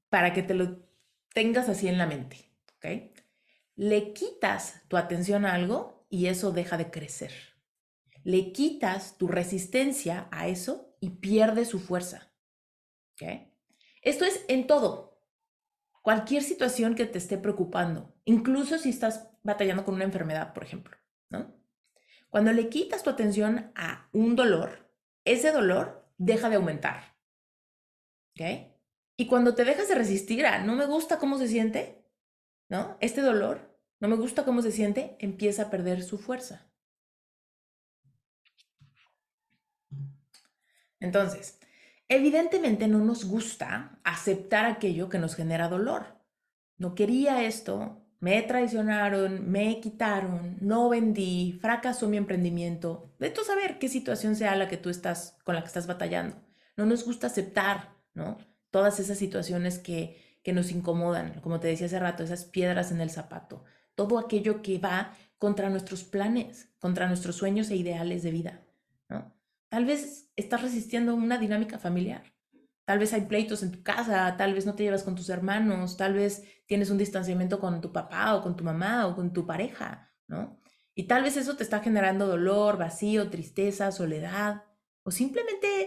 para 0.09 0.33
que 0.33 0.43
te 0.43 0.53
lo 0.53 0.87
tengas 1.33 1.69
así 1.69 1.87
en 1.87 1.97
la 1.97 2.07
mente, 2.07 2.51
¿ok? 2.77 3.13
Le 3.75 4.13
quitas 4.13 4.81
tu 4.87 4.97
atención 4.97 5.45
a 5.45 5.53
algo 5.53 6.07
y 6.09 6.27
eso 6.27 6.51
deja 6.51 6.77
de 6.77 6.89
crecer. 6.89 7.31
Le 8.23 8.51
quitas 8.51 9.17
tu 9.17 9.27
resistencia 9.27 10.27
a 10.31 10.47
eso 10.47 10.95
y 10.99 11.11
pierde 11.11 11.65
su 11.65 11.79
fuerza, 11.79 12.31
¿ok? 13.13 13.51
Esto 14.01 14.25
es 14.25 14.43
en 14.47 14.67
todo. 14.67 15.21
Cualquier 16.01 16.41
situación 16.41 16.95
que 16.95 17.05
te 17.05 17.17
esté 17.17 17.37
preocupando, 17.37 18.15
incluso 18.25 18.77
si 18.77 18.89
estás 18.89 19.29
batallando 19.43 19.83
con 19.83 19.95
una 19.95 20.05
enfermedad, 20.05 20.53
por 20.53 20.63
ejemplo, 20.63 20.97
¿no? 21.29 21.53
Cuando 22.29 22.53
le 22.53 22.69
quitas 22.69 23.03
tu 23.03 23.09
atención 23.09 23.71
a 23.75 24.09
un 24.13 24.35
dolor, 24.35 24.89
ese 25.25 25.51
dolor 25.51 26.09
deja 26.17 26.49
de 26.49 26.55
aumentar. 26.55 27.16
¿Ok? 28.37 28.71
Y 29.17 29.25
cuando 29.25 29.55
te 29.55 29.65
dejas 29.65 29.87
de 29.87 29.95
resistir 29.95 30.45
a 30.45 30.63
no 30.63 30.75
me 30.75 30.85
gusta 30.85 31.17
cómo 31.17 31.39
se 31.39 31.47
siente, 31.47 32.05
¿no? 32.69 32.97
Este 32.99 33.21
dolor, 33.21 33.79
no 33.99 34.07
me 34.07 34.15
gusta 34.15 34.45
cómo 34.45 34.61
se 34.61 34.71
siente, 34.71 35.15
empieza 35.19 35.63
a 35.63 35.69
perder 35.71 36.03
su 36.03 36.19
fuerza. 36.19 36.67
Entonces, 40.99 41.59
evidentemente 42.09 42.87
no 42.87 42.99
nos 42.99 43.25
gusta 43.25 43.99
aceptar 44.03 44.65
aquello 44.65 45.09
que 45.09 45.19
nos 45.19 45.35
genera 45.35 45.67
dolor. 45.67 46.17
No 46.77 46.93
quería 46.93 47.43
esto, 47.43 48.05
me 48.19 48.39
traicionaron, 48.43 49.49
me 49.49 49.79
quitaron, 49.79 50.57
no 50.61 50.89
vendí, 50.89 51.57
fracasó 51.59 52.07
mi 52.07 52.17
emprendimiento. 52.17 53.15
De 53.17 53.31
tú 53.31 53.41
saber 53.43 53.79
qué 53.79 53.89
situación 53.89 54.35
sea 54.35 54.55
la 54.55 54.67
que 54.67 54.77
tú 54.77 54.91
estás 54.91 55.39
con 55.43 55.55
la 55.55 55.61
que 55.61 55.67
estás 55.67 55.87
batallando. 55.87 56.35
No 56.75 56.85
nos 56.85 57.03
gusta 57.03 57.27
aceptar, 57.27 57.96
Todas 58.71 58.99
esas 58.99 59.17
situaciones 59.17 59.79
que, 59.79 60.39
que 60.43 60.53
nos 60.53 60.71
incomodan, 60.71 61.39
como 61.41 61.59
te 61.59 61.67
decía 61.67 61.87
hace 61.87 61.99
rato, 61.99 62.23
esas 62.23 62.45
piedras 62.45 62.91
en 62.91 63.01
el 63.01 63.09
zapato, 63.09 63.63
todo 63.95 64.19
aquello 64.19 64.61
que 64.61 64.79
va 64.79 65.13
contra 65.37 65.69
nuestros 65.69 66.03
planes, 66.03 66.69
contra 66.79 67.07
nuestros 67.07 67.35
sueños 67.35 67.69
e 67.69 67.75
ideales 67.75 68.23
de 68.23 68.31
vida. 68.31 68.63
Tal 69.69 69.85
vez 69.85 70.31
estás 70.35 70.61
resistiendo 70.61 71.13
una 71.13 71.37
dinámica 71.37 71.77
familiar. 71.77 72.23
Tal 72.85 72.99
vez 72.99 73.11
hay 73.11 73.21
pleitos 73.21 73.63
en 73.63 73.71
tu 73.71 73.83
casa, 73.83 74.35
tal 74.37 74.53
vez 74.53 74.65
no 74.65 74.75
te 74.75 74.83
llevas 74.83 75.03
con 75.03 75.15
tus 75.15 75.27
hermanos, 75.27 75.97
tal 75.97 76.13
vez 76.13 76.43
tienes 76.67 76.89
un 76.89 76.97
distanciamiento 76.97 77.59
con 77.59 77.81
tu 77.81 77.91
papá 77.91 78.33
o 78.35 78.41
con 78.41 78.55
tu 78.55 78.63
mamá 78.63 79.07
o 79.07 79.15
con 79.15 79.33
tu 79.33 79.45
pareja, 79.45 80.09
¿no? 80.27 80.57
Y 80.95 81.03
tal 81.03 81.23
vez 81.23 81.35
eso 81.35 81.57
te 81.57 81.63
está 81.63 81.81
generando 81.81 82.27
dolor, 82.27 82.77
vacío, 82.77 83.29
tristeza, 83.29 83.91
soledad, 83.91 84.63
o 85.03 85.11
simplemente, 85.11 85.86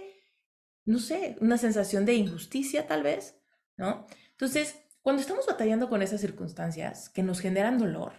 no 0.84 0.98
sé, 0.98 1.36
una 1.40 1.58
sensación 1.58 2.04
de 2.04 2.14
injusticia 2.14 2.86
tal 2.86 3.02
vez, 3.02 3.40
¿no? 3.76 4.06
Entonces, 4.32 4.76
cuando 5.02 5.22
estamos 5.22 5.46
batallando 5.46 5.88
con 5.88 6.02
esas 6.02 6.20
circunstancias 6.20 7.08
que 7.08 7.22
nos 7.22 7.40
generan 7.40 7.78
dolor, 7.78 8.12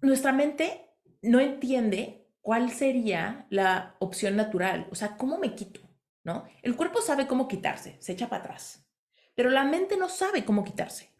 nuestra 0.00 0.32
mente 0.32 0.90
no 1.22 1.40
entiende 1.40 2.28
cuál 2.40 2.70
sería 2.70 3.46
la 3.50 3.96
opción 3.98 4.36
natural, 4.36 4.86
o 4.90 4.94
sea, 4.94 5.16
¿cómo 5.16 5.38
me 5.38 5.54
quito? 5.54 5.80
¿No? 6.22 6.44
El 6.62 6.76
cuerpo 6.76 7.00
sabe 7.00 7.26
cómo 7.26 7.48
quitarse, 7.48 7.96
se 8.00 8.12
echa 8.12 8.28
para 8.28 8.44
atrás, 8.44 8.86
pero 9.34 9.50
la 9.50 9.64
mente 9.64 9.96
no 9.96 10.08
sabe 10.08 10.44
cómo 10.44 10.64
quitarse. 10.64 11.10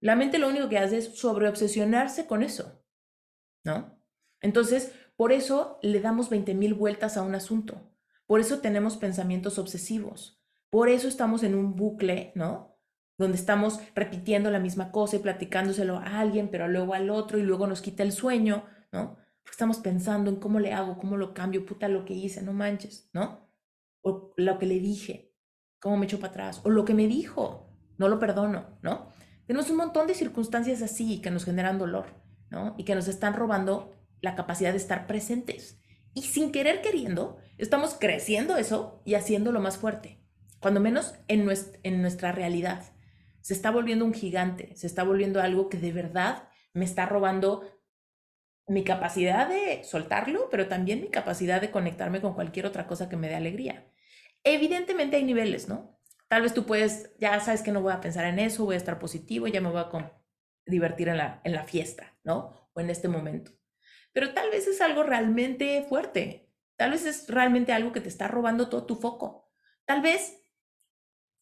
La 0.00 0.16
mente 0.16 0.38
lo 0.38 0.48
único 0.48 0.68
que 0.68 0.78
hace 0.78 0.98
es 0.98 1.18
sobreobsesionarse 1.18 2.26
con 2.26 2.42
eso, 2.42 2.82
¿no? 3.64 3.98
Entonces, 4.40 4.92
por 5.16 5.32
eso 5.32 5.78
le 5.82 6.00
damos 6.00 6.30
20 6.30 6.54
mil 6.54 6.72
vueltas 6.72 7.18
a 7.18 7.22
un 7.22 7.34
asunto, 7.34 7.89
por 8.30 8.38
eso 8.38 8.60
tenemos 8.60 8.96
pensamientos 8.96 9.58
obsesivos, 9.58 10.40
por 10.70 10.88
eso 10.88 11.08
estamos 11.08 11.42
en 11.42 11.56
un 11.56 11.74
bucle, 11.74 12.30
¿no? 12.36 12.78
Donde 13.18 13.36
estamos 13.36 13.80
repitiendo 13.96 14.52
la 14.52 14.60
misma 14.60 14.92
cosa 14.92 15.16
y 15.16 15.18
platicándoselo 15.18 15.96
a 15.96 16.20
alguien, 16.20 16.48
pero 16.48 16.68
luego 16.68 16.94
al 16.94 17.10
otro 17.10 17.38
y 17.38 17.42
luego 17.42 17.66
nos 17.66 17.82
quita 17.82 18.04
el 18.04 18.12
sueño, 18.12 18.66
¿no? 18.92 19.16
estamos 19.50 19.78
pensando 19.78 20.30
en 20.30 20.36
cómo 20.36 20.60
le 20.60 20.72
hago, 20.72 20.96
cómo 20.96 21.16
lo 21.16 21.34
cambio, 21.34 21.66
puta 21.66 21.88
lo 21.88 22.04
que 22.04 22.14
hice, 22.14 22.40
no 22.40 22.52
manches, 22.52 23.10
¿no? 23.12 23.50
O 24.00 24.32
lo 24.36 24.60
que 24.60 24.66
le 24.66 24.78
dije, 24.78 25.34
cómo 25.80 25.96
me 25.96 26.06
echo 26.06 26.20
para 26.20 26.30
atrás, 26.30 26.60
o 26.62 26.70
lo 26.70 26.84
que 26.84 26.94
me 26.94 27.08
dijo, 27.08 27.68
no 27.98 28.06
lo 28.06 28.20
perdono, 28.20 28.78
¿no? 28.80 29.08
Tenemos 29.48 29.68
un 29.70 29.78
montón 29.78 30.06
de 30.06 30.14
circunstancias 30.14 30.82
así 30.82 31.20
que 31.20 31.32
nos 31.32 31.46
generan 31.46 31.80
dolor, 31.80 32.06
¿no? 32.48 32.76
Y 32.78 32.84
que 32.84 32.94
nos 32.94 33.08
están 33.08 33.34
robando 33.34 33.92
la 34.20 34.36
capacidad 34.36 34.70
de 34.70 34.76
estar 34.76 35.08
presentes. 35.08 35.79
Y 36.14 36.22
sin 36.22 36.52
querer 36.52 36.82
queriendo, 36.82 37.38
estamos 37.58 37.94
creciendo 37.98 38.56
eso 38.56 39.02
y 39.04 39.14
haciéndolo 39.14 39.60
más 39.60 39.78
fuerte, 39.78 40.18
cuando 40.60 40.80
menos 40.80 41.14
en 41.28 41.44
nuestra, 41.44 41.78
en 41.82 42.02
nuestra 42.02 42.32
realidad. 42.32 42.92
Se 43.40 43.54
está 43.54 43.70
volviendo 43.70 44.04
un 44.04 44.14
gigante, 44.14 44.74
se 44.76 44.86
está 44.86 45.02
volviendo 45.02 45.40
algo 45.40 45.68
que 45.68 45.78
de 45.78 45.92
verdad 45.92 46.48
me 46.72 46.84
está 46.84 47.06
robando 47.06 47.62
mi 48.66 48.84
capacidad 48.84 49.48
de 49.48 49.82
soltarlo, 49.82 50.48
pero 50.50 50.68
también 50.68 51.00
mi 51.00 51.08
capacidad 51.08 51.60
de 51.60 51.70
conectarme 51.70 52.20
con 52.20 52.34
cualquier 52.34 52.66
otra 52.66 52.86
cosa 52.86 53.08
que 53.08 53.16
me 53.16 53.28
dé 53.28 53.34
alegría. 53.34 53.86
Evidentemente 54.44 55.16
hay 55.16 55.24
niveles, 55.24 55.68
¿no? 55.68 55.98
Tal 56.28 56.42
vez 56.42 56.54
tú 56.54 56.64
puedes, 56.64 57.10
ya 57.18 57.40
sabes 57.40 57.62
que 57.62 57.72
no 57.72 57.82
voy 57.82 57.92
a 57.92 58.00
pensar 58.00 58.24
en 58.26 58.38
eso, 58.38 58.64
voy 58.64 58.74
a 58.74 58.78
estar 58.78 59.00
positivo, 59.00 59.48
ya 59.48 59.60
me 59.60 59.70
voy 59.70 59.80
a 59.80 60.12
divertir 60.66 61.08
en 61.08 61.16
la, 61.16 61.40
en 61.42 61.52
la 61.52 61.64
fiesta, 61.64 62.14
¿no? 62.22 62.70
O 62.72 62.80
en 62.80 62.90
este 62.90 63.08
momento. 63.08 63.50
Pero 64.12 64.34
tal 64.34 64.50
vez 64.50 64.66
es 64.66 64.80
algo 64.80 65.02
realmente 65.02 65.84
fuerte. 65.88 66.50
Tal 66.76 66.92
vez 66.92 67.04
es 67.04 67.28
realmente 67.28 67.72
algo 67.72 67.92
que 67.92 68.00
te 68.00 68.08
está 68.08 68.28
robando 68.28 68.68
todo 68.68 68.86
tu 68.86 68.96
foco. 68.96 69.52
Tal 69.84 70.02
vez 70.02 70.42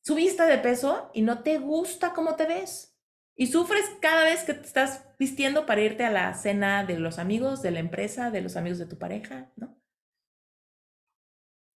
subiste 0.01 0.43
de 0.45 0.59
peso 0.59 1.11
y 1.15 1.23
no 1.23 1.43
te 1.43 1.59
gusta 1.59 2.13
cómo 2.13 2.35
te 2.37 2.47
ves. 2.47 2.99
Y 3.37 3.47
sufres 3.47 3.85
cada 4.01 4.25
vez 4.25 4.43
que 4.43 4.55
te 4.55 4.67
estás 4.67 5.05
vistiendo 5.19 5.65
para 5.65 5.83
irte 5.83 6.05
a 6.05 6.11
la 6.11 6.35
cena 6.35 6.85
de 6.85 6.99
los 6.99 7.19
amigos, 7.19 7.63
de 7.63 7.71
la 7.71 7.79
empresa, 7.79 8.31
de 8.31 8.41
los 8.41 8.57
amigos 8.57 8.79
de 8.79 8.87
tu 8.87 8.99
pareja, 8.99 9.53
¿no? 9.55 9.81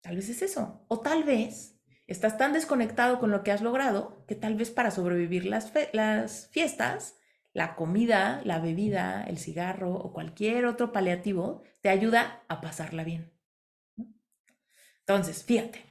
Tal 0.01 0.17
vez 0.17 0.31
es 0.31 0.41
eso. 0.41 0.87
O 0.89 1.01
tal 1.01 1.25
vez 1.25 1.79
estás 2.07 2.39
tan 2.39 2.55
desconectado 2.55 3.19
con 3.19 3.31
lo 3.31 3.45
que 3.45 3.53
has 3.53 3.61
logrado 3.61 4.25
que 4.27 4.35
tal 4.35 4.55
vez 4.55 4.71
para 4.71 4.91
sobrevivir 4.91 5.45
las, 5.45 5.71
las 5.93 6.49
fiestas, 6.49 7.20
la 7.53 7.75
comida, 7.75 8.41
la 8.45 8.59
bebida, 8.61 9.25
el 9.25 9.39
cigarro 9.39 9.95
o 9.95 10.13
cualquier 10.13 10.67
otro 10.67 10.93
paliativo 10.93 11.63
te 11.81 11.89
ayuda 11.89 12.45
a 12.49 12.61
pasarla 12.61 13.05
bien. 13.05 13.33
Entonces, 15.01 15.45
fíjate. 15.45 15.85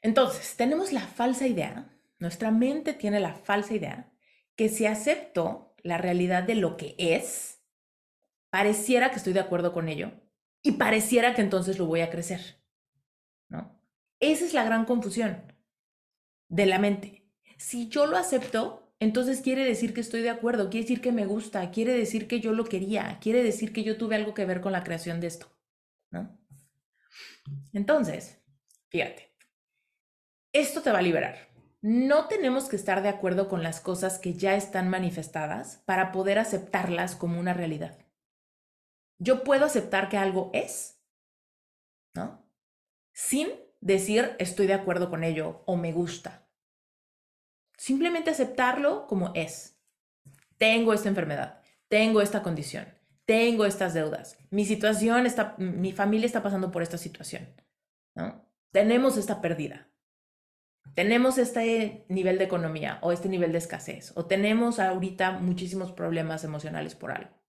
Entonces, 0.00 0.56
tenemos 0.56 0.92
la 0.92 1.02
falsa 1.02 1.46
idea 1.46 1.92
nuestra 2.22 2.52
mente 2.52 2.92
tiene 2.92 3.18
la 3.18 3.34
falsa 3.34 3.74
idea 3.74 4.12
que 4.54 4.68
si 4.68 4.86
acepto 4.86 5.74
la 5.82 5.98
realidad 5.98 6.44
de 6.44 6.54
lo 6.54 6.76
que 6.76 6.94
es, 6.96 7.64
pareciera 8.48 9.10
que 9.10 9.16
estoy 9.16 9.32
de 9.32 9.40
acuerdo 9.40 9.72
con 9.72 9.88
ello 9.88 10.12
y 10.62 10.72
pareciera 10.72 11.34
que 11.34 11.42
entonces 11.42 11.80
lo 11.80 11.86
voy 11.86 12.00
a 12.00 12.10
crecer. 12.10 12.62
¿No? 13.48 13.76
Esa 14.20 14.44
es 14.44 14.54
la 14.54 14.62
gran 14.62 14.84
confusión 14.84 15.52
de 16.46 16.66
la 16.66 16.78
mente. 16.78 17.28
Si 17.58 17.88
yo 17.88 18.06
lo 18.06 18.16
acepto, 18.16 18.81
entonces 19.02 19.40
quiere 19.40 19.64
decir 19.64 19.94
que 19.94 20.00
estoy 20.00 20.22
de 20.22 20.30
acuerdo, 20.30 20.70
quiere 20.70 20.84
decir 20.84 21.00
que 21.00 21.12
me 21.12 21.26
gusta, 21.26 21.70
quiere 21.70 21.92
decir 21.92 22.28
que 22.28 22.40
yo 22.40 22.52
lo 22.52 22.64
quería, 22.64 23.18
quiere 23.20 23.42
decir 23.42 23.72
que 23.72 23.82
yo 23.82 23.96
tuve 23.96 24.16
algo 24.16 24.34
que 24.34 24.46
ver 24.46 24.60
con 24.60 24.72
la 24.72 24.84
creación 24.84 25.20
de 25.20 25.26
esto, 25.26 25.46
¿no? 26.10 26.38
Entonces, 27.72 28.42
fíjate, 28.88 29.34
esto 30.52 30.82
te 30.82 30.92
va 30.92 30.98
a 30.98 31.02
liberar 31.02 31.52
no 31.82 32.28
tenemos 32.28 32.68
que 32.68 32.76
estar 32.76 33.02
de 33.02 33.08
acuerdo 33.08 33.48
con 33.48 33.64
las 33.64 33.80
cosas 33.80 34.20
que 34.20 34.34
ya 34.34 34.54
están 34.54 34.88
manifestadas 34.88 35.82
para 35.84 36.12
poder 36.12 36.38
aceptarlas 36.38 37.16
como 37.16 37.40
una 37.40 37.54
realidad. 37.54 37.98
Yo 39.18 39.42
puedo 39.42 39.66
aceptar 39.66 40.08
que 40.08 40.16
algo 40.16 40.50
es, 40.54 41.02
¿no? 42.14 42.48
Sin 43.12 43.48
decir 43.80 44.36
estoy 44.38 44.68
de 44.68 44.74
acuerdo 44.74 45.10
con 45.10 45.24
ello 45.24 45.64
o 45.66 45.76
me 45.76 45.92
gusta. 45.92 46.48
Simplemente 47.76 48.30
aceptarlo 48.30 49.06
como 49.06 49.32
es. 49.34 49.78
Tengo 50.58 50.92
esta 50.92 51.08
enfermedad, 51.08 51.60
tengo 51.88 52.20
esta 52.20 52.42
condición, 52.42 52.86
tengo 53.24 53.64
estas 53.64 53.94
deudas, 53.94 54.38
mi 54.50 54.64
situación 54.64 55.26
está, 55.26 55.56
mi 55.58 55.92
familia 55.92 56.26
está 56.26 56.42
pasando 56.42 56.70
por 56.70 56.82
esta 56.82 56.98
situación, 56.98 57.48
¿no? 58.14 58.48
Tenemos 58.70 59.16
esta 59.16 59.40
pérdida, 59.40 59.90
tenemos 60.94 61.38
este 61.38 62.04
nivel 62.08 62.38
de 62.38 62.44
economía 62.44 62.98
o 63.02 63.12
este 63.12 63.28
nivel 63.28 63.52
de 63.52 63.58
escasez 63.58 64.12
o 64.16 64.26
tenemos 64.26 64.78
ahorita 64.78 65.32
muchísimos 65.32 65.92
problemas 65.92 66.44
emocionales 66.44 66.94
por 66.94 67.12
algo, 67.12 67.42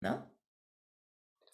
¿no? 0.00 0.34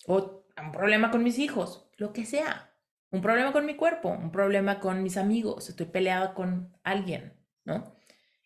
O 0.06 0.44
un 0.56 0.72
problema 0.72 1.10
con 1.10 1.22
mis 1.24 1.38
hijos, 1.38 1.88
lo 1.96 2.12
que 2.12 2.24
sea. 2.24 2.70
Un 3.10 3.20
problema 3.20 3.52
con 3.52 3.66
mi 3.66 3.76
cuerpo, 3.76 4.08
un 4.08 4.32
problema 4.32 4.80
con 4.80 5.02
mis 5.02 5.16
amigos, 5.16 5.68
estoy 5.68 5.86
peleada 5.86 6.34
con 6.34 6.76
alguien, 6.82 7.34
¿no? 7.64 7.96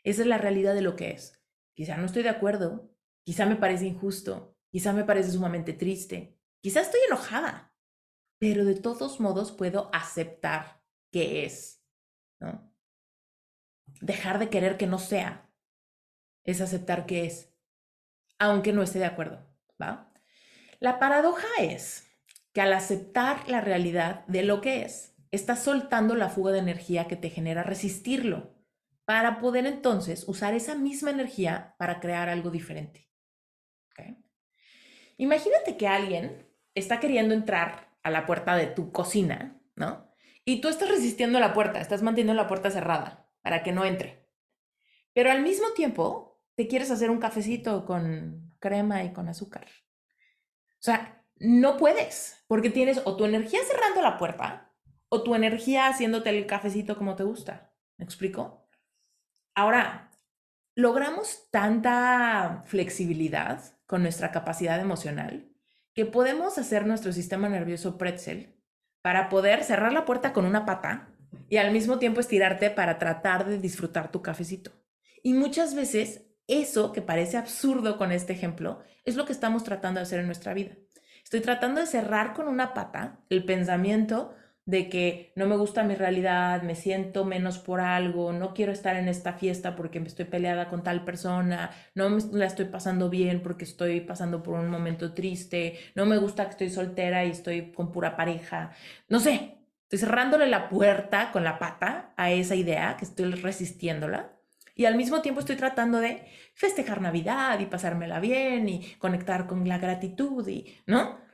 Esa 0.09 0.23
es 0.23 0.27
la 0.27 0.39
realidad 0.39 0.75
de 0.75 0.81
lo 0.81 0.97
que 0.97 1.11
es. 1.11 1.39
Quizá 1.75 1.99
no 1.99 2.07
estoy 2.07 2.23
de 2.23 2.31
acuerdo, 2.31 2.91
quizá 3.25 3.45
me 3.45 3.57
parece 3.57 3.85
injusto, 3.85 4.57
quizá 4.71 4.95
me 4.95 5.05
parece 5.05 5.33
sumamente 5.33 5.75
triste, 5.75 6.41
quizá 6.63 6.81
estoy 6.81 7.01
enojada, 7.07 7.75
pero 8.39 8.65
de 8.65 8.75
todos 8.75 9.21
modos 9.21 9.53
puedo 9.53 9.91
aceptar 9.93 10.83
que 11.13 11.45
es, 11.45 11.85
¿no? 12.41 12.75
Dejar 14.01 14.39
de 14.39 14.49
querer 14.49 14.79
que 14.79 14.87
no 14.87 14.99
sea 14.99 15.53
es 16.43 16.63
aceptar 16.63 17.05
que 17.05 17.27
es, 17.27 17.55
aunque 18.39 18.73
no 18.73 18.83
esté 18.83 19.01
de 19.01 19.05
acuerdo, 19.05 19.47
¿va? 19.81 20.11
La 20.81 20.99
paradoja 20.99 21.49
es 21.61 22.09
que 22.55 22.63
al 22.63 22.73
aceptar 22.73 23.47
la 23.47 23.61
realidad 23.61 24.27
de 24.27 24.43
lo 24.43 24.63
que 24.63 24.85
es, 24.85 25.15
estás 25.33 25.63
soltando 25.63 26.15
la 26.15 26.31
fuga 26.31 26.53
de 26.53 26.61
energía 26.61 27.09
que 27.09 27.17
te 27.17 27.29
genera 27.29 27.63
resistirlo. 27.63 28.58
Para 29.09 29.39
poder 29.39 29.65
entonces 29.65 30.29
usar 30.29 30.53
esa 30.53 30.75
misma 30.75 31.09
energía 31.09 31.75
para 31.79 31.99
crear 31.99 32.29
algo 32.29 32.51
diferente. 32.51 33.09
Imagínate 35.17 35.79
que 35.79 35.89
alguien 35.89 36.47
está 36.75 37.01
queriendo 37.01 37.33
entrar 37.33 37.97
a 38.03 38.11
la 38.11 38.27
puerta 38.27 38.55
de 38.55 38.67
tu 38.67 38.93
cocina, 38.93 39.63
¿no? 39.77 40.13
Y 40.45 40.61
tú 40.61 40.69
estás 40.69 40.91
resistiendo 40.91 41.41
la 41.41 41.55
puerta, 41.55 41.81
estás 41.81 42.03
manteniendo 42.03 42.35
la 42.35 42.47
puerta 42.47 42.71
cerrada 42.71 43.33
para 43.41 43.63
que 43.63 43.73
no 43.73 43.87
entre. 43.87 44.29
Pero 45.15 45.31
al 45.31 45.41
mismo 45.41 45.71
tiempo 45.71 46.43
te 46.55 46.69
quieres 46.69 46.91
hacer 46.91 47.09
un 47.09 47.19
cafecito 47.19 47.87
con 47.87 48.55
crema 48.59 49.05
y 49.05 49.15
con 49.15 49.31
azúcar. 49.31 49.69
O 50.73 50.83
sea, 50.83 51.25
no 51.37 51.79
puedes, 51.79 52.45
porque 52.47 52.69
tienes 52.69 53.01
o 53.07 53.17
tu 53.17 53.25
energía 53.25 53.61
cerrando 53.67 54.03
la 54.03 54.19
puerta 54.19 54.71
o 55.09 55.23
tu 55.23 55.35
energía 55.35 55.87
haciéndote 55.87 56.29
el 56.29 56.45
cafecito 56.45 56.99
como 56.99 57.17
te 57.17 57.25
gusta. 57.25 57.73
¿Me 57.97 58.05
explico? 58.05 58.68
Ahora, 59.59 60.13
logramos 60.77 61.51
tanta 61.51 62.63
flexibilidad 62.67 63.61
con 63.87 64.03
nuestra 64.03 64.31
capacidad 64.31 64.79
emocional 64.79 65.51
que 65.95 66.07
podemos 66.07 66.59
hacer 66.59 66.87
nuestro 66.87 67.13
sistema 67.13 67.49
nervioso 67.49 67.99
pretzel 67.99 68.55
para 69.03 69.29
poder 69.29 69.65
cerrar 69.65 69.93
la 69.93 70.05
puerta 70.05 70.33
con 70.33 70.45
una 70.45 70.65
pata 70.65 71.09
y 71.49 71.57
al 71.57 71.73
mismo 71.73 71.99
tiempo 71.99 72.21
estirarte 72.21 72.71
para 72.71 73.01
tratar 73.01 73.47
de 73.47 73.59
disfrutar 73.59 74.13
tu 74.13 74.23
cafecito. 74.23 74.71
Y 75.25 75.35
muchas 75.35 75.75
veces 75.75 76.23
eso 76.47 76.93
que 76.93 77.03
parece 77.03 77.37
absurdo 77.37 77.99
con 77.99 78.13
este 78.13 78.35
ejemplo 78.35 78.85
es 79.05 79.17
lo 79.17 79.27
que 79.27 79.33
estamos 79.33 79.65
tratando 79.65 79.99
de 79.99 80.05
hacer 80.05 80.21
en 80.21 80.27
nuestra 80.27 80.55
vida. 80.55 80.77
Estoy 81.25 81.41
tratando 81.41 81.81
de 81.81 81.89
cerrar 81.89 82.33
con 82.33 82.47
una 82.47 82.75
pata 82.75 83.25
el 83.29 83.45
pensamiento 83.45 84.37
de 84.69 84.91
que 84.91 85.33
no 85.35 85.47
me 85.47 85.57
gusta 85.57 85.83
mi 85.83 85.95
realidad, 85.95 86.61
me 86.61 86.75
siento 86.75 87.25
menos 87.25 87.57
por 87.59 87.81
algo, 87.81 88.35
no 88.35 88.53
quiero 88.53 88.71
estar 88.71 88.97
en 88.97 89.09
esta 89.09 89.33
fiesta 89.33 89.75
porque 89.75 89.99
me 89.99 90.09
estoy 90.09 90.27
peleada 90.27 90.69
con 90.69 90.83
tal 90.83 91.07
persona, 91.07 91.71
no 91.95 92.11
me 92.11 92.21
la 92.33 92.45
estoy 92.45 92.67
pasando 92.67 93.09
bien 93.09 93.41
porque 93.43 93.65
estoy 93.65 94.03
pasando 94.03 94.43
por 94.43 94.61
un 94.61 94.69
momento 94.69 95.15
triste, 95.15 95.79
no 95.95 96.05
me 96.05 96.19
gusta 96.19 96.45
que 96.45 96.51
estoy 96.51 96.69
soltera 96.69 97.25
y 97.25 97.31
estoy 97.31 97.73
con 97.73 97.91
pura 97.91 98.15
pareja, 98.15 98.73
no 99.09 99.21
sé, 99.21 99.57
estoy 99.85 100.01
cerrándole 100.01 100.47
la 100.47 100.69
puerta 100.69 101.33
con 101.33 101.45
la 101.45 101.59
pata 101.59 102.13
a 102.19 102.31
esa 102.31 102.55
idea 102.55 102.95
que 102.99 103.07
estoy 103.07 103.31
resistiéndola 103.31 104.33
y 104.75 104.85
al 104.85 104.97
mismo 104.97 105.23
tiempo 105.23 105.41
estoy 105.41 105.57
tratando 105.57 105.99
de 105.99 106.27
festejar 106.53 107.01
Navidad 107.01 107.59
y 107.59 107.67
pasármela 107.67 108.21
bien 108.21 108.69
y 108.69 108.95
conectar 108.99 109.47
con 109.47 109.67
la 109.67 109.79
gratitud 109.79 110.47
y, 110.47 110.77
¿no? 110.87 111.27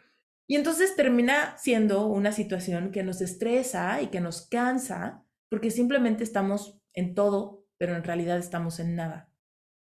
Y 0.47 0.57
entonces 0.57 0.95
termina 0.95 1.57
siendo 1.57 2.07
una 2.07 2.33
situación 2.33 2.91
que 2.91 3.03
nos 3.03 3.21
estresa 3.21 4.03
y 4.03 4.09
que 4.09 4.21
nos 4.21 4.47
cansa 4.47 5.25
porque 5.49 5.71
simplemente 5.71 6.25
estamos 6.25 6.81
en 6.93 7.15
todo, 7.15 7.67
pero 7.79 7.95
en 7.95 8.05
realidad 8.05 8.39
estamos 8.39 8.81
en 8.81 8.97
nada 8.97 9.33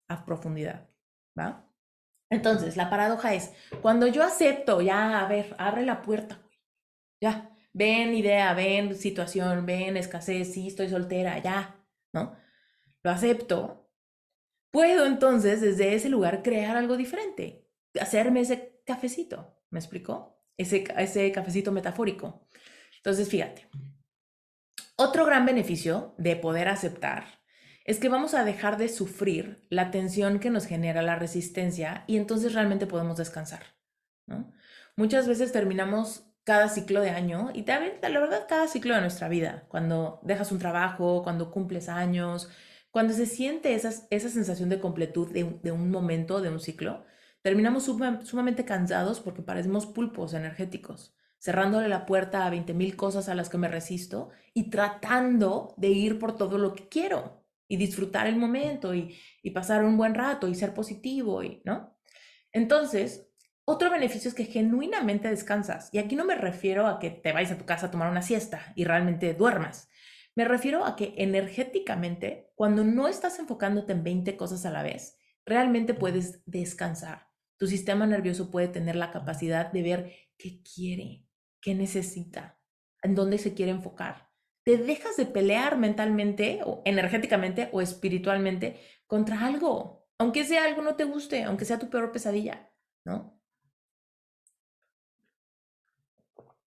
a 0.08 0.26
profundidad, 0.26 0.90
¿va? 1.38 1.70
Entonces, 2.32 2.78
la 2.78 2.90
paradoja 2.90 3.34
es, 3.34 3.52
cuando 3.82 4.08
yo 4.08 4.24
acepto, 4.24 4.82
ya, 4.82 5.20
a 5.20 5.28
ver, 5.28 5.56
abre 5.58 5.86
la 5.86 6.02
puerta, 6.02 6.42
ya, 7.22 7.56
ven 7.74 8.14
idea, 8.14 8.54
ven 8.54 8.96
situación, 8.96 9.66
ven 9.66 9.98
escasez, 9.98 10.54
sí, 10.54 10.68
estoy 10.68 10.90
soltera, 10.90 11.40
ya, 11.40 11.84
¿no? 12.14 12.36
Lo 13.04 13.12
acepto, 13.12 13.90
puedo 14.72 15.06
entonces 15.06 15.62
desde 15.62 15.96
ese 15.96 16.10
lugar 16.10 16.44
crear 16.44 16.78
algo 16.78 16.98
diferente, 16.98 17.68
hacerme 18.00 18.42
ese 18.42 18.82
cafecito, 18.86 19.56
¿me 19.70 19.80
explicó? 19.80 20.39
Ese, 20.60 21.32
cafecito 21.32 21.72
metafórico. 21.72 22.46
Entonces, 22.98 23.30
fíjate, 23.30 23.68
otro 24.98 25.26
gran 25.26 25.46
beneficio 25.46 26.14
de 26.18 26.36
poder 26.36 26.68
aceptar 26.68 27.40
es 27.86 28.00
que 28.00 28.10
vamos 28.10 28.34
a 28.34 28.44
dejar 28.44 28.78
de 28.78 28.90
sufrir 28.90 29.66
la 29.70 29.90
tensión 29.90 30.40
que 30.40 30.50
nos 30.50 30.66
genera 30.66 31.02
la 31.02 31.16
resistencia 31.16 32.04
y 32.08 32.18
entonces 32.18 32.54
realmente 32.54 32.86
podemos 32.86 33.18
descansar. 33.18 33.64
Muchas 34.96 35.28
veces 35.28 35.52
terminamos 35.52 36.26
cada 36.44 36.68
ciclo 36.68 37.02
de 37.02 37.10
año 37.10 37.52
y 37.54 37.64
también, 37.64 37.94
la 38.02 38.20
verdad, 38.20 38.46
cada 38.48 38.68
ciclo 38.68 38.94
de 38.94 39.02
nuestra 39.02 39.30
vida, 39.30 39.66
cuando 39.70 40.20
dejas 40.24 40.52
un 40.52 40.60
trabajo, 40.60 41.24
cuando 41.24 41.52
cumples 41.52 41.90
años, 41.90 42.50
cuando 42.92 43.14
se 43.14 43.26
siente 43.26 43.74
esa, 43.74 43.92
esa 44.10 44.30
sensación 44.30 44.70
de 44.70 44.80
completud 44.80 45.32
de 45.32 45.72
un 45.72 45.90
momento, 45.90 46.42
de 46.42 46.50
un 46.50 46.60
ciclo, 46.60 47.06
Terminamos 47.42 47.86
sumamente 47.86 48.66
cansados 48.66 49.20
porque 49.22 49.42
parecemos 49.42 49.86
pulpos 49.86 50.34
energéticos, 50.34 51.16
cerrándole 51.40 51.88
la 51.88 52.06
puerta 52.06 52.46
a 52.46 52.52
20.000 52.52 52.96
cosas 52.96 53.30
a 53.30 53.36
las 53.36 53.50
que 53.50 53.58
me 53.58 53.68
resisto 53.68 54.30
y 54.54 54.70
tratando 54.70 55.74
de 55.78 55.90
ir 55.90 56.20
por 56.20 56.36
todo 56.36 56.58
lo 56.58 56.74
que 56.74 56.90
quiero 56.90 57.46
y 57.68 57.78
disfrutar 57.78 58.28
el 58.28 58.36
momento 58.36 58.94
y, 58.94 59.18
y 59.42 59.52
pasar 59.52 59.86
un 59.86 59.96
buen 59.96 60.16
rato 60.16 60.48
y 60.48 60.56
ser 60.56 60.74
positivo, 60.74 61.44
y, 61.44 61.62
¿no? 61.64 61.98
Entonces, 62.52 63.30
otro 63.64 63.92
beneficio 63.92 64.30
es 64.30 64.34
que 64.34 64.46
genuinamente 64.46 65.30
descansas. 65.30 65.90
Y 65.94 66.00
aquí 66.00 66.16
no 66.16 66.26
me 66.26 66.34
refiero 66.34 66.88
a 66.88 67.00
que 67.00 67.12
te 67.12 67.32
vayas 67.32 67.52
a 67.52 67.58
tu 67.58 67.66
casa 67.66 67.86
a 67.86 67.92
tomar 67.92 68.10
una 68.10 68.24
siesta 68.24 68.74
y 68.76 68.84
realmente 68.84 69.36
duermas. 69.36 69.90
Me 70.36 70.46
refiero 70.46 70.86
a 70.86 70.96
que 70.96 71.14
energéticamente, 71.18 72.52
cuando 72.56 72.84
no 72.84 73.08
estás 73.08 73.38
enfocándote 73.38 73.94
en 73.94 74.04
20 74.04 74.38
cosas 74.38 74.66
a 74.66 74.72
la 74.72 74.82
vez, 74.82 75.20
realmente 75.46 75.94
puedes 75.94 76.44
descansar. 76.46 77.29
Tu 77.60 77.68
sistema 77.68 78.08
nervioso 78.08 78.50
puede 78.50 78.70
tener 78.70 78.96
la 78.96 79.12
capacidad 79.12 79.72
de 79.72 79.84
ver 79.84 80.14
qué 80.38 80.64
quiere, 80.64 81.26
qué 81.62 81.76
necesita, 81.76 82.58
en 83.04 83.16
dónde 83.16 83.38
se 83.38 83.54
quiere 83.54 83.72
enfocar. 83.72 84.30
Te 84.64 84.78
dejas 84.78 85.18
de 85.18 85.26
pelear 85.26 85.78
mentalmente 85.78 86.62
o 86.64 86.82
energéticamente 86.86 87.70
o 87.74 87.82
espiritualmente 87.82 88.80
contra 89.08 89.46
algo, 89.46 90.08
aunque 90.18 90.46
sea 90.46 90.64
algo 90.64 90.82
no 90.82 90.96
te 90.96 91.04
guste, 91.04 91.44
aunque 91.44 91.66
sea 91.66 91.80
tu 91.80 91.90
peor 91.90 92.14
pesadilla, 92.14 92.72
¿no? 93.04 93.38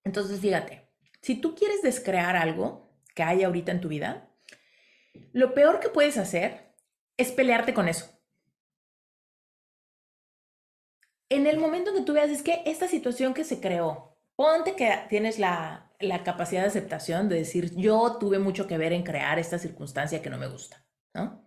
Entonces, 0.03 0.39
fíjate, 0.39 0.91
si 1.21 1.35
tú 1.35 1.55
quieres 1.55 1.81
descrear 1.81 2.35
algo 2.35 2.93
que 3.15 3.23
hay 3.23 3.41
ahorita 3.41 3.71
en 3.71 3.81
tu 3.81 3.87
vida, 3.87 4.29
lo 5.31 5.55
peor 5.55 5.79
que 5.79 5.89
puedes 5.89 6.17
hacer 6.17 6.75
es 7.17 7.31
pelearte 7.31 7.73
con 7.73 7.87
eso. 7.87 8.22
En 11.35 11.47
el 11.47 11.57
momento 11.57 11.93
que 11.93 12.01
tú 12.01 12.13
veas, 12.13 12.29
es 12.29 12.41
que 12.41 12.61
esta 12.65 12.87
situación 12.87 13.33
que 13.33 13.43
se 13.43 13.59
creó, 13.59 14.17
ponte 14.35 14.75
que 14.75 14.91
tienes 15.09 15.39
la, 15.39 15.91
la 15.99 16.23
capacidad 16.23 16.61
de 16.61 16.67
aceptación 16.67 17.29
de 17.29 17.37
decir, 17.37 17.75
yo 17.75 18.17
tuve 18.17 18.39
mucho 18.39 18.67
que 18.67 18.77
ver 18.77 18.93
en 18.93 19.03
crear 19.03 19.39
esta 19.39 19.59
circunstancia 19.59 20.21
que 20.21 20.29
no 20.29 20.37
me 20.37 20.47
gusta, 20.47 20.85
¿no? 21.13 21.43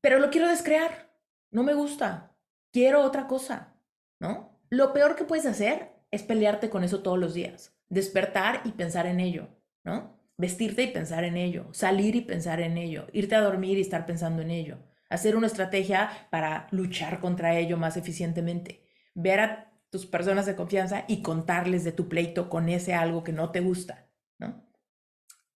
Pero 0.00 0.18
lo 0.18 0.30
quiero 0.30 0.48
descrear, 0.48 1.12
no 1.50 1.62
me 1.62 1.74
gusta, 1.74 2.34
quiero 2.72 3.02
otra 3.02 3.26
cosa, 3.26 3.74
¿no? 4.18 4.58
Lo 4.68 4.92
peor 4.92 5.16
que 5.16 5.24
puedes 5.24 5.46
hacer 5.46 5.92
es 6.10 6.22
pelearte 6.22 6.70
con 6.70 6.82
eso 6.82 7.02
todos 7.02 7.18
los 7.18 7.34
días, 7.34 7.74
despertar 7.88 8.62
y 8.64 8.72
pensar 8.72 9.06
en 9.06 9.20
ello, 9.20 9.48
¿no? 9.84 10.18
Vestirte 10.36 10.82
y 10.82 10.88
pensar 10.88 11.24
en 11.24 11.36
ello, 11.36 11.72
salir 11.72 12.16
y 12.16 12.22
pensar 12.22 12.60
en 12.60 12.78
ello, 12.78 13.06
irte 13.12 13.34
a 13.34 13.40
dormir 13.40 13.78
y 13.78 13.82
estar 13.82 14.06
pensando 14.06 14.42
en 14.42 14.50
ello 14.50 14.78
hacer 15.12 15.36
una 15.36 15.46
estrategia 15.46 16.10
para 16.30 16.68
luchar 16.70 17.20
contra 17.20 17.58
ello 17.58 17.76
más 17.76 17.96
eficientemente, 17.96 18.88
ver 19.14 19.40
a 19.40 19.72
tus 19.90 20.06
personas 20.06 20.46
de 20.46 20.56
confianza 20.56 21.04
y 21.06 21.20
contarles 21.20 21.84
de 21.84 21.92
tu 21.92 22.08
pleito 22.08 22.48
con 22.48 22.70
ese 22.70 22.94
algo 22.94 23.22
que 23.22 23.32
no 23.32 23.50
te 23.50 23.60
gusta, 23.60 24.08
¿no? 24.38 24.66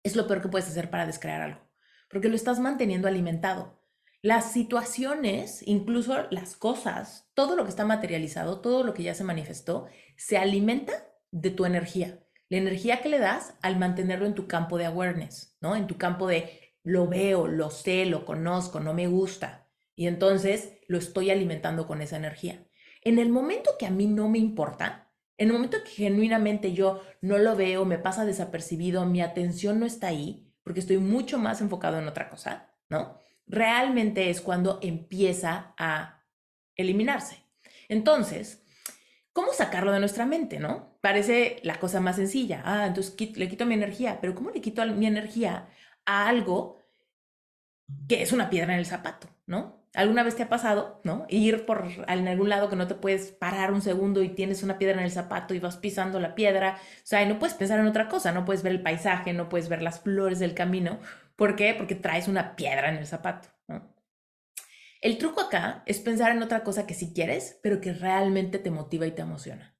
Es 0.02 0.14
lo 0.14 0.26
peor 0.26 0.42
que 0.42 0.48
puedes 0.48 0.68
hacer 0.68 0.90
para 0.90 1.06
descrear 1.06 1.40
algo, 1.40 1.60
porque 2.10 2.28
lo 2.28 2.36
estás 2.36 2.60
manteniendo 2.60 3.08
alimentado. 3.08 3.82
Las 4.20 4.52
situaciones, 4.52 5.62
incluso 5.66 6.26
las 6.30 6.54
cosas, 6.54 7.30
todo 7.32 7.56
lo 7.56 7.64
que 7.64 7.70
está 7.70 7.86
materializado, 7.86 8.60
todo 8.60 8.84
lo 8.84 8.92
que 8.92 9.04
ya 9.04 9.14
se 9.14 9.24
manifestó, 9.24 9.86
se 10.16 10.36
alimenta 10.36 10.92
de 11.30 11.50
tu 11.50 11.64
energía. 11.64 12.22
La 12.48 12.58
energía 12.58 13.00
que 13.00 13.08
le 13.08 13.18
das 13.18 13.54
al 13.62 13.78
mantenerlo 13.78 14.26
en 14.26 14.34
tu 14.34 14.46
campo 14.46 14.76
de 14.76 14.84
awareness, 14.84 15.56
¿no? 15.60 15.74
En 15.76 15.86
tu 15.86 15.96
campo 15.96 16.26
de 16.26 16.65
lo 16.86 17.08
veo, 17.08 17.48
lo 17.48 17.70
sé, 17.70 18.06
lo 18.06 18.24
conozco, 18.24 18.78
no 18.78 18.94
me 18.94 19.08
gusta. 19.08 19.66
Y 19.96 20.06
entonces 20.06 20.74
lo 20.86 20.98
estoy 20.98 21.30
alimentando 21.30 21.88
con 21.88 22.00
esa 22.00 22.16
energía. 22.16 22.64
En 23.02 23.18
el 23.18 23.28
momento 23.28 23.72
que 23.76 23.86
a 23.86 23.90
mí 23.90 24.06
no 24.06 24.28
me 24.28 24.38
importa, 24.38 25.10
en 25.36 25.48
el 25.48 25.54
momento 25.54 25.82
que 25.82 25.90
genuinamente 25.90 26.74
yo 26.74 27.02
no 27.20 27.38
lo 27.38 27.56
veo, 27.56 27.84
me 27.84 27.98
pasa 27.98 28.24
desapercibido, 28.24 29.04
mi 29.04 29.20
atención 29.20 29.80
no 29.80 29.86
está 29.86 30.06
ahí, 30.06 30.54
porque 30.62 30.78
estoy 30.78 30.98
mucho 30.98 31.38
más 31.38 31.60
enfocado 31.60 31.98
en 31.98 32.06
otra 32.06 32.30
cosa, 32.30 32.70
¿no? 32.88 33.18
Realmente 33.48 34.30
es 34.30 34.40
cuando 34.40 34.78
empieza 34.80 35.74
a 35.76 36.24
eliminarse. 36.76 37.42
Entonces, 37.88 38.64
¿cómo 39.32 39.52
sacarlo 39.52 39.90
de 39.90 39.98
nuestra 39.98 40.24
mente, 40.24 40.60
no? 40.60 41.00
Parece 41.00 41.58
la 41.64 41.80
cosa 41.80 41.98
más 42.00 42.14
sencilla. 42.14 42.62
Ah, 42.64 42.86
entonces 42.86 43.36
le 43.36 43.48
quito 43.48 43.66
mi 43.66 43.74
energía, 43.74 44.18
pero 44.20 44.36
¿cómo 44.36 44.50
le 44.50 44.60
quito 44.60 44.86
mi 44.86 45.06
energía 45.06 45.68
a 46.04 46.28
algo 46.28 46.75
que 48.08 48.22
es 48.22 48.32
una 48.32 48.50
piedra 48.50 48.74
en 48.74 48.80
el 48.80 48.86
zapato, 48.86 49.28
¿no? 49.46 49.84
¿Alguna 49.94 50.22
vez 50.22 50.36
te 50.36 50.42
ha 50.42 50.48
pasado, 50.48 51.00
¿no? 51.04 51.24
Ir 51.28 51.64
por 51.64 51.88
en 52.06 52.28
algún 52.28 52.48
lado 52.50 52.68
que 52.68 52.76
no 52.76 52.86
te 52.86 52.94
puedes 52.94 53.32
parar 53.32 53.72
un 53.72 53.80
segundo 53.80 54.22
y 54.22 54.28
tienes 54.28 54.62
una 54.62 54.78
piedra 54.78 54.98
en 54.98 55.04
el 55.04 55.10
zapato 55.10 55.54
y 55.54 55.58
vas 55.58 55.78
pisando 55.78 56.20
la 56.20 56.34
piedra, 56.34 56.78
o 56.78 57.06
sea, 57.06 57.24
no 57.26 57.38
puedes 57.38 57.54
pensar 57.54 57.80
en 57.80 57.86
otra 57.86 58.08
cosa, 58.08 58.32
no 58.32 58.44
puedes 58.44 58.62
ver 58.62 58.72
el 58.72 58.82
paisaje, 58.82 59.32
no 59.32 59.48
puedes 59.48 59.68
ver 59.68 59.80
las 59.80 60.00
flores 60.00 60.38
del 60.38 60.54
camino, 60.54 60.98
¿Por 61.36 61.54
qué? 61.54 61.74
Porque 61.74 61.94
traes 61.94 62.28
una 62.28 62.56
piedra 62.56 62.88
en 62.88 62.96
el 62.96 63.06
zapato. 63.06 63.48
El 65.02 65.18
truco 65.18 65.42
acá 65.42 65.82
es 65.86 66.00
pensar 66.00 66.32
en 66.32 66.42
otra 66.42 66.64
cosa 66.64 66.86
que 66.86 66.94
sí 66.94 67.12
quieres, 67.14 67.60
pero 67.62 67.80
que 67.80 67.92
realmente 67.92 68.58
te 68.58 68.70
motiva 68.70 69.06
y 69.06 69.12
te 69.12 69.22
emociona. 69.22 69.76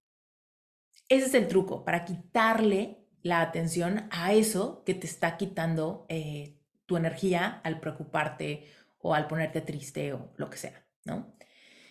Ese 1.09 1.27
es 1.27 1.35
el 1.35 1.49
truco, 1.49 1.85
para 1.85 2.05
quitarle 2.05 3.09
la 3.23 3.41
atención 3.41 4.07
a 4.11 4.35
eso 4.35 4.85
que 4.85 4.95
te 4.95 5.07
está 5.07 5.37
quitando 5.37 6.05
eh, 6.09 6.56
tu 6.87 6.97
energía 6.97 7.61
al 7.65 7.81
preocuparte 7.81 8.71
o 8.99 9.15
al 9.15 9.27
ponerte 9.27 9.61
triste 9.61 10.13
o 10.13 10.33
lo 10.37 10.51
que 10.51 10.59
sea, 10.59 10.85
¿no? 11.05 11.37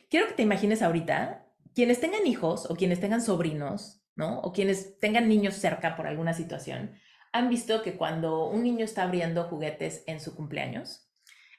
Quiero 0.09 0.27
que 0.27 0.33
te 0.33 0.43
imagines 0.43 0.81
ahorita, 0.81 1.45
quienes 1.73 1.99
tengan 1.99 2.25
hijos 2.25 2.69
o 2.69 2.75
quienes 2.75 2.99
tengan 2.99 3.21
sobrinos, 3.21 4.01
¿no? 4.15 4.39
O 4.39 4.53
quienes 4.53 4.99
tengan 4.99 5.27
niños 5.27 5.55
cerca 5.55 5.95
por 5.95 6.07
alguna 6.07 6.33
situación, 6.33 6.95
han 7.31 7.49
visto 7.49 7.83
que 7.83 7.95
cuando 7.95 8.47
un 8.47 8.63
niño 8.63 8.85
está 8.85 9.03
abriendo 9.03 9.43
juguetes 9.43 10.03
en 10.07 10.19
su 10.21 10.35
cumpleaños, 10.35 11.09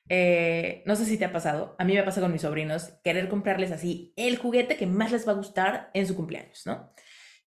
eh, 0.09 0.83
no 0.87 0.95
sé 0.97 1.05
si 1.05 1.19
te 1.19 1.25
ha 1.25 1.33
pasado, 1.33 1.75
a 1.79 1.85
mí 1.85 1.93
me 1.95 2.03
pasa 2.03 2.21
con 2.21 2.33
mis 2.33 2.43
sobrinos, 2.43 2.95
querer 3.03 3.29
comprarles 3.29 3.73
así 3.73 4.13
el 4.17 4.39
juguete 4.39 4.77
que 4.77 4.87
más 4.87 5.13
les 5.13 5.27
va 5.27 5.33
a 5.33 5.37
gustar 5.37 5.91
en 5.95 6.07
su 6.07 6.15
cumpleaños, 6.15 6.65
¿no? 6.65 6.93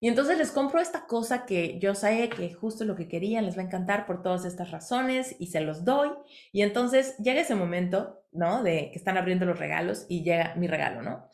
Y 0.02 0.08
entonces 0.08 0.38
les 0.38 0.50
compro 0.50 0.80
esta 0.80 1.06
cosa 1.06 1.44
que 1.44 1.78
yo 1.78 1.94
sé 1.94 2.30
que 2.30 2.54
justo 2.54 2.86
lo 2.86 2.96
que 2.96 3.06
querían, 3.06 3.44
les 3.44 3.56
va 3.56 3.60
a 3.60 3.66
encantar 3.66 4.06
por 4.06 4.22
todas 4.22 4.46
estas 4.46 4.70
razones 4.70 5.36
y 5.38 5.48
se 5.48 5.60
los 5.60 5.84
doy. 5.84 6.10
Y 6.52 6.62
entonces 6.62 7.18
llega 7.18 7.42
ese 7.42 7.54
momento, 7.54 8.24
¿no? 8.32 8.62
De 8.62 8.90
que 8.90 8.98
están 8.98 9.18
abriendo 9.18 9.44
los 9.44 9.58
regalos 9.58 10.06
y 10.08 10.24
llega 10.24 10.54
mi 10.56 10.68
regalo, 10.68 11.02
¿no? 11.02 11.28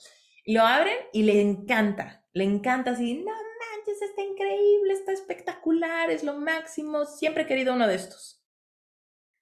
Y 0.44 0.54
lo 0.54 0.62
abren 0.62 0.96
y 1.12 1.22
le 1.22 1.40
encanta, 1.40 2.24
le 2.32 2.42
encanta 2.42 2.90
así, 2.90 3.14
no 3.14 3.32
manches, 3.32 4.02
está 4.02 4.22
increíble, 4.22 4.92
está 4.92 5.12
espectacular, 5.12 6.10
es 6.10 6.24
lo 6.24 6.34
máximo, 6.34 7.04
siempre 7.04 7.44
he 7.44 7.46
querido 7.46 7.72
uno 7.72 7.86
de 7.86 7.94
estos. 7.94 8.44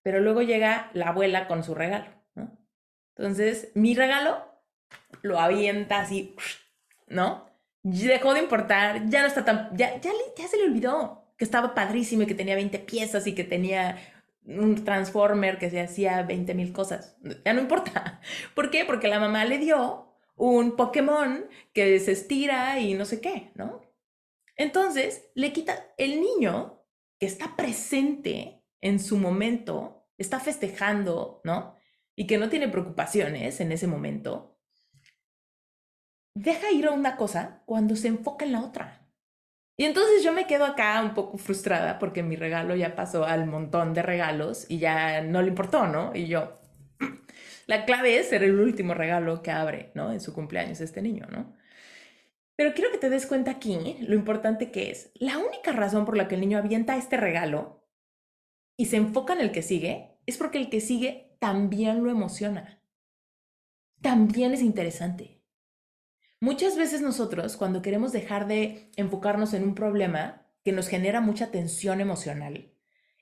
Pero 0.03 0.21
luego 0.21 0.43
llega 0.43 0.91
la 0.93 1.09
abuela 1.09 1.49
con 1.49 1.65
su 1.65 1.75
regalo, 1.75 2.11
¿no? 2.35 2.59
Entonces, 3.17 3.73
mi 3.75 3.95
regalo 3.95 4.45
lo 5.23 5.41
avienta 5.41 6.01
así, 6.01 6.37
¿no? 7.07 7.54
Dejó 7.85 8.35
de 8.35 8.41
importar, 8.41 9.09
ya 9.09 9.21
no 9.21 9.29
está 9.29 9.45
tan, 9.45 9.77
ya, 9.77 10.01
ya, 10.01 10.49
se 10.49 10.57
le 10.57 10.65
olvidó 10.65 11.23
que 11.37 11.45
estaba 11.45 11.75
padrísimo 11.75 12.23
y 12.23 12.27
que 12.27 12.35
tenía 12.35 12.55
20 12.55 12.79
piezas 12.81 13.27
y 13.27 13.35
que 13.35 13.45
tenía 13.45 13.99
un 14.47 14.85
transformer 14.85 15.59
que 15.59 15.71
se 15.71 15.81
hacía 15.81 16.23
20 16.23 16.55
mil 16.55 16.73
cosas. 16.73 17.17
Ya 17.45 17.53
no 17.53 17.61
importa. 17.61 18.21
¿Por 18.55 18.71
qué? 18.71 18.85
Porque 18.85 19.09
la 19.09 19.21
mamá 19.21 19.45
le 19.45 19.59
dio 19.59 20.09
un 20.37 20.77
Pokémon 20.77 21.47
que 21.73 22.01
se 22.01 22.13
estira 22.13 22.81
y 22.81 22.95
no 22.95 23.05
sé 23.05 23.21
qué, 23.21 23.53
¿no? 23.55 23.83
Entonces, 24.57 25.31
le 25.35 25.53
quita 25.53 25.87
el 25.99 26.21
niño 26.21 26.83
que 27.19 27.27
está 27.27 27.57
presente 27.57 28.63
en 28.81 29.01
su 29.01 29.19
momento, 29.19 30.07
está 30.17 30.41
festejando, 30.41 31.41
¿no? 31.45 31.77
Y 32.17 32.27
que 32.27 32.39
no 32.39 32.49
tiene 32.49 32.69
preocupaciones 32.69 33.61
en 33.61 33.73
ese 33.73 33.87
momento, 33.87 34.54
deja 36.35 36.71
ir 36.73 36.87
a 36.87 36.93
una 36.93 37.17
cosa 37.17 37.63
cuando 37.67 37.97
se 37.97 38.09
enfoca 38.09 38.45
en 38.45 38.53
la 38.53 38.63
otra. 38.63 39.01
Y 39.77 39.85
entonces 39.85 40.23
yo 40.23 40.33
me 40.33 40.47
quedo 40.47 40.65
acá 40.65 41.03
un 41.03 41.15
poco 41.15 41.37
frustrada 41.37 41.99
porque 41.99 42.23
mi 42.23 42.37
regalo 42.37 42.77
ya 42.77 42.95
pasó 42.95 43.25
al 43.25 43.47
montón 43.47 43.93
de 43.93 44.03
regalos 44.03 44.67
y 44.69 44.79
ya 44.79 45.21
no 45.23 45.43
le 45.43 45.49
importó, 45.49 45.87
¿no? 45.89 46.13
Y 46.15 46.27
yo, 46.27 46.55
la 47.67 47.85
clave 47.85 48.19
es 48.19 48.29
ser 48.29 48.45
el 48.45 48.61
último 48.61 48.95
regalo 48.95 49.43
que 49.43 49.51
abre, 49.51 49.91
¿no? 49.95 50.13
En 50.13 50.21
su 50.21 50.33
cumpleaños 50.33 50.81
este 50.81 51.03
niño, 51.03 51.27
¿no? 51.31 51.57
Pero 52.57 52.73
quiero 52.73 52.93
que 52.93 52.99
te 52.99 53.11
des 53.11 53.27
cuenta 53.27 53.51
aquí 53.51 53.97
lo 54.01 54.15
importante 54.15 54.71
que 54.71 54.93
es. 54.93 55.11
La 55.15 55.39
única 55.39 55.73
razón 55.73 56.05
por 56.05 56.17
la 56.17 56.29
que 56.29 56.37
el 56.37 56.41
niño 56.41 56.59
avienta 56.59 56.97
este 56.97 57.17
regalo 57.17 57.85
y 58.77 58.87
se 58.87 58.97
enfoca 58.97 59.33
en 59.33 59.41
el 59.41 59.51
que 59.51 59.63
sigue 59.63 60.19
es 60.27 60.39
porque 60.39 60.59
el 60.59 60.71
que 60.71 60.81
sigue 60.81 61.37
también 61.41 62.05
lo 62.05 62.11
emociona. 62.11 62.81
También 64.03 64.53
es 64.53 64.63
interesante. 64.63 65.34
Muchas 66.45 66.77
veces 66.77 67.01
nosotros, 67.01 67.57
cuando 67.57 67.81
queremos 67.81 68.13
dejar 68.13 68.47
de 68.47 68.91
enfocarnos 68.97 69.55
en 69.55 69.63
un 69.63 69.75
problema 69.75 70.47
que 70.63 70.73
nos 70.73 70.89
genera 70.89 71.23
mucha 71.23 71.51
tensión 71.51 72.03
emocional 72.03 72.71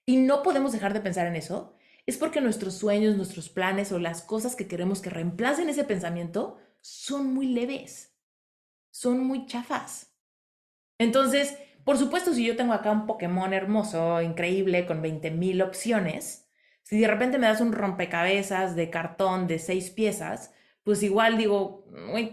y 0.05 0.17
no 0.17 0.43
podemos 0.43 0.73
dejar 0.73 0.93
de 0.93 1.03
pensar 1.03 1.29
en 1.29 1.37
eso, 1.37 1.77
es 2.05 2.17
porque 2.17 2.41
nuestros 2.41 2.75
sueños, 2.75 3.17
nuestros 3.17 3.49
planes 3.49 3.93
o 3.93 4.01
las 4.01 4.23
cosas 4.23 4.57
que 4.57 4.67
queremos 4.67 5.01
que 5.01 5.11
reemplacen 5.11 5.69
ese 5.69 5.85
pensamiento 5.85 6.59
son 6.81 7.33
muy 7.33 7.47
leves, 7.47 8.13
son 8.91 9.25
muy 9.25 9.47
chafas. 9.47 10.17
Entonces, 10.99 11.57
por 11.85 11.99
supuesto, 11.99 12.35
si 12.35 12.45
yo 12.45 12.57
tengo 12.57 12.73
acá 12.73 12.91
un 12.91 13.07
Pokémon 13.07 13.53
hermoso, 13.53 14.21
increíble, 14.21 14.85
con 14.85 15.01
20.000 15.01 15.65
opciones, 15.65 16.49
si 16.83 16.99
de 16.99 17.07
repente 17.07 17.39
me 17.39 17.47
das 17.47 17.61
un 17.61 17.71
rompecabezas 17.71 18.75
de 18.75 18.91
cartón 18.91 19.47
de 19.47 19.61
seis 19.61 19.91
piezas, 19.91 20.53
pues 20.85 21.03
igual 21.03 21.39
digo, 21.39 21.87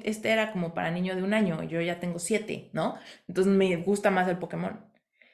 este 0.03 0.29
era 0.29 0.51
como 0.51 0.73
para 0.73 0.91
niño 0.91 1.15
de 1.15 1.23
un 1.23 1.33
año, 1.33 1.63
yo 1.63 1.81
ya 1.81 1.99
tengo 1.99 2.19
siete, 2.19 2.69
¿no? 2.73 2.95
Entonces 3.27 3.53
me 3.53 3.75
gusta 3.77 4.11
más 4.11 4.27
el 4.27 4.39
Pokémon. 4.39 4.85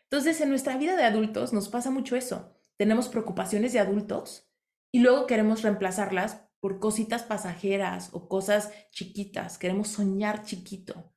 Entonces 0.04 0.40
en 0.42 0.50
nuestra 0.50 0.78
vida 0.78 0.96
de 0.96 1.04
adultos 1.04 1.54
nos 1.54 1.70
pasa 1.70 1.92
mucho 1.92 2.16
eso. 2.16 2.56
Tenemos 2.78 3.08
preocupaciones 3.08 3.74
de 3.74 3.80
adultos 3.80 4.52
y 4.92 5.00
luego 5.00 5.28
queremos 5.28 5.62
reemplazarlas 5.62 6.46
por 6.60 6.80
cositas 6.80 7.24
pasajeras 7.24 8.10
o 8.12 8.28
cosas 8.28 8.72
chiquitas. 8.92 9.58
Queremos 9.58 9.90
soñar 9.90 10.44
chiquito 10.44 11.14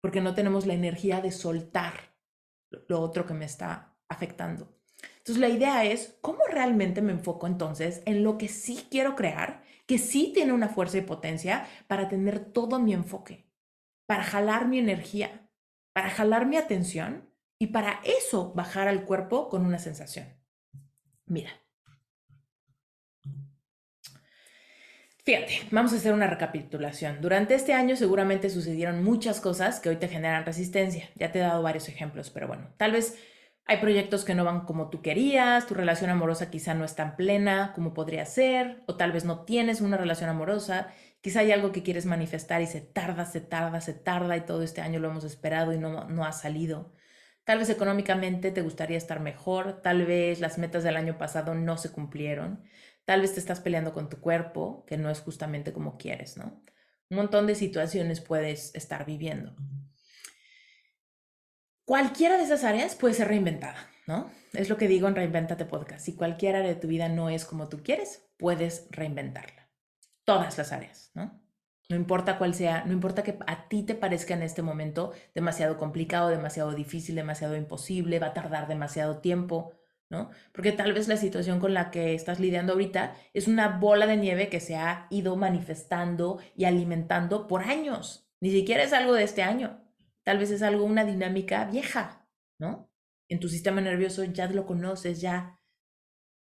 porque 0.00 0.20
no 0.20 0.34
tenemos 0.34 0.66
la 0.66 0.74
energía 0.74 1.20
de 1.20 1.32
soltar 1.32 2.14
lo 2.88 3.00
otro 3.00 3.26
que 3.26 3.34
me 3.34 3.44
está 3.44 3.96
afectando. 4.08 4.76
Entonces 5.18 5.38
la 5.38 5.48
idea 5.48 5.84
es, 5.84 6.16
¿cómo 6.20 6.40
realmente 6.48 7.02
me 7.02 7.12
enfoco 7.12 7.46
entonces 7.46 8.02
en 8.06 8.22
lo 8.22 8.38
que 8.38 8.48
sí 8.48 8.86
quiero 8.90 9.16
crear 9.16 9.64
que 9.86 9.98
sí 9.98 10.32
tiene 10.34 10.52
una 10.52 10.68
fuerza 10.68 10.98
y 10.98 11.02
potencia 11.02 11.66
para 11.86 12.08
tener 12.08 12.40
todo 12.40 12.78
mi 12.78 12.92
enfoque, 12.92 13.48
para 14.06 14.24
jalar 14.24 14.68
mi 14.68 14.78
energía, 14.78 15.48
para 15.92 16.10
jalar 16.10 16.46
mi 16.46 16.56
atención 16.56 17.30
y 17.58 17.68
para 17.68 18.00
eso 18.04 18.52
bajar 18.54 18.88
al 18.88 19.04
cuerpo 19.04 19.48
con 19.48 19.64
una 19.64 19.78
sensación. 19.78 20.26
Mira. 21.24 21.50
Fíjate, 25.24 25.62
vamos 25.72 25.92
a 25.92 25.96
hacer 25.96 26.12
una 26.12 26.28
recapitulación. 26.28 27.20
Durante 27.20 27.56
este 27.56 27.72
año 27.72 27.96
seguramente 27.96 28.48
sucedieron 28.48 29.02
muchas 29.02 29.40
cosas 29.40 29.80
que 29.80 29.88
hoy 29.88 29.96
te 29.96 30.06
generan 30.06 30.46
resistencia. 30.46 31.10
Ya 31.16 31.32
te 31.32 31.40
he 31.40 31.42
dado 31.42 31.62
varios 31.62 31.88
ejemplos, 31.88 32.30
pero 32.30 32.46
bueno, 32.46 32.72
tal 32.76 32.92
vez 32.92 33.18
hay 33.66 33.78
proyectos 33.78 34.24
que 34.24 34.34
no 34.34 34.44
van 34.44 34.64
como 34.64 34.90
tú 34.90 35.02
querías, 35.02 35.66
tu 35.66 35.74
relación 35.74 36.10
amorosa 36.10 36.50
quizá 36.50 36.74
no 36.74 36.84
es 36.84 36.94
tan 36.94 37.16
plena 37.16 37.72
como 37.74 37.94
podría 37.94 38.24
ser, 38.24 38.82
o 38.86 38.96
tal 38.96 39.12
vez 39.12 39.24
no 39.24 39.44
tienes 39.44 39.80
una 39.80 39.96
relación 39.96 40.30
amorosa, 40.30 40.88
quizá 41.20 41.40
hay 41.40 41.50
algo 41.52 41.72
que 41.72 41.82
quieres 41.82 42.06
manifestar 42.06 42.62
y 42.62 42.66
se 42.66 42.80
tarda, 42.80 43.24
se 43.26 43.40
tarda, 43.40 43.80
se 43.80 43.92
tarda 43.92 44.36
y 44.36 44.42
todo 44.42 44.62
este 44.62 44.80
año 44.82 45.00
lo 45.00 45.10
hemos 45.10 45.24
esperado 45.24 45.72
y 45.72 45.78
no, 45.78 46.04
no 46.08 46.24
ha 46.24 46.32
salido. 46.32 46.92
Tal 47.44 47.58
vez 47.58 47.68
económicamente 47.70 48.50
te 48.52 48.62
gustaría 48.62 48.98
estar 48.98 49.20
mejor, 49.20 49.82
tal 49.82 50.06
vez 50.06 50.40
las 50.40 50.58
metas 50.58 50.84
del 50.84 50.96
año 50.96 51.18
pasado 51.18 51.54
no 51.54 51.76
se 51.76 51.90
cumplieron, 51.92 52.62
tal 53.04 53.20
vez 53.20 53.34
te 53.34 53.40
estás 53.40 53.60
peleando 53.60 53.92
con 53.92 54.08
tu 54.08 54.20
cuerpo, 54.20 54.84
que 54.86 54.96
no 54.96 55.10
es 55.10 55.20
justamente 55.20 55.72
como 55.72 55.96
quieres, 55.96 56.36
¿no? 56.36 56.62
Un 57.08 57.16
montón 57.18 57.46
de 57.46 57.54
situaciones 57.54 58.20
puedes 58.20 58.74
estar 58.74 59.06
viviendo. 59.06 59.54
Cualquiera 61.86 62.36
de 62.36 62.42
esas 62.42 62.64
áreas 62.64 62.96
puede 62.96 63.14
ser 63.14 63.28
reinventada, 63.28 63.76
¿no? 64.08 64.28
Es 64.52 64.68
lo 64.68 64.76
que 64.76 64.88
digo 64.88 65.06
en 65.06 65.14
Reinventate 65.14 65.66
Podcast. 65.66 66.04
Si 66.04 66.16
cualquier 66.16 66.56
área 66.56 66.68
de 66.68 66.80
tu 66.80 66.88
vida 66.88 67.08
no 67.08 67.30
es 67.30 67.44
como 67.44 67.68
tú 67.68 67.84
quieres, 67.84 68.26
puedes 68.38 68.88
reinventarla. 68.90 69.70
Todas 70.24 70.58
las 70.58 70.72
áreas, 70.72 71.12
¿no? 71.14 71.40
No 71.88 71.94
importa 71.94 72.38
cuál 72.38 72.54
sea, 72.54 72.84
no 72.84 72.92
importa 72.92 73.22
que 73.22 73.38
a 73.46 73.68
ti 73.68 73.84
te 73.84 73.94
parezca 73.94 74.34
en 74.34 74.42
este 74.42 74.62
momento 74.62 75.12
demasiado 75.32 75.78
complicado, 75.78 76.28
demasiado 76.28 76.72
difícil, 76.72 77.14
demasiado 77.14 77.54
imposible, 77.56 78.18
va 78.18 78.28
a 78.28 78.34
tardar 78.34 78.66
demasiado 78.66 79.18
tiempo, 79.18 79.70
¿no? 80.10 80.30
Porque 80.50 80.72
tal 80.72 80.92
vez 80.92 81.06
la 81.06 81.16
situación 81.16 81.60
con 81.60 81.72
la 81.72 81.92
que 81.92 82.14
estás 82.14 82.40
lidiando 82.40 82.72
ahorita 82.72 83.14
es 83.32 83.46
una 83.46 83.78
bola 83.78 84.08
de 84.08 84.16
nieve 84.16 84.48
que 84.48 84.58
se 84.58 84.74
ha 84.74 85.06
ido 85.08 85.36
manifestando 85.36 86.40
y 86.56 86.64
alimentando 86.64 87.46
por 87.46 87.62
años. 87.62 88.28
Ni 88.40 88.50
siquiera 88.50 88.82
es 88.82 88.92
algo 88.92 89.12
de 89.12 89.22
este 89.22 89.44
año. 89.44 89.85
Tal 90.26 90.38
vez 90.38 90.50
es 90.50 90.62
algo, 90.62 90.84
una 90.84 91.04
dinámica 91.04 91.66
vieja, 91.66 92.26
¿no? 92.58 92.90
En 93.28 93.38
tu 93.38 93.48
sistema 93.48 93.80
nervioso 93.80 94.24
ya 94.24 94.48
lo 94.48 94.66
conoces, 94.66 95.20
ya, 95.20 95.60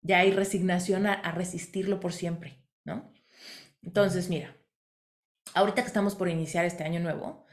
ya 0.00 0.20
hay 0.20 0.30
resignación 0.30 1.08
a, 1.08 1.32
resistirlo 1.32 1.98
por 1.98 2.12
siempre, 2.12 2.62
¿no? 2.84 3.12
Entonces, 3.82 4.28
mira, 4.28 4.56
ahorita 5.54 5.82
que 5.82 5.88
estamos 5.88 6.14
por 6.14 6.28
iniciar 6.28 6.64
este 6.64 6.84
año 6.84 7.00
nuevo, 7.00 7.46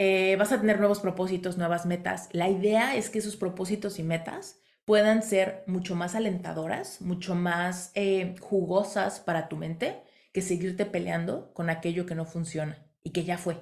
eh, 0.00 0.34
vas 0.34 0.50
a 0.50 0.60
tener 0.60 0.80
nuevos 0.80 0.98
propósitos, 0.98 1.56
nuevas 1.56 1.86
metas. 1.86 2.28
La 2.32 2.48
idea 2.48 2.96
es 2.96 3.08
que 3.08 3.20
esos 3.20 3.36
propósitos 3.36 4.00
y 4.00 4.02
metas 4.02 4.60
puedan 4.84 5.22
ser 5.22 5.62
mucho 5.68 5.94
más 5.94 6.16
alentadoras, 6.16 7.00
mucho 7.00 7.36
más 7.36 7.92
eh, 7.94 8.34
jugosas 8.40 9.20
para 9.20 9.48
tu 9.48 9.56
mente 9.56 10.02
que 10.32 10.42
seguirte 10.42 10.84
peleando 10.84 11.54
con 11.54 11.70
aquello 11.70 12.06
que 12.06 12.16
no 12.16 12.24
funciona 12.24 12.84
y 13.04 13.12
que 13.12 13.22
ya 13.22 13.38
fue. 13.38 13.54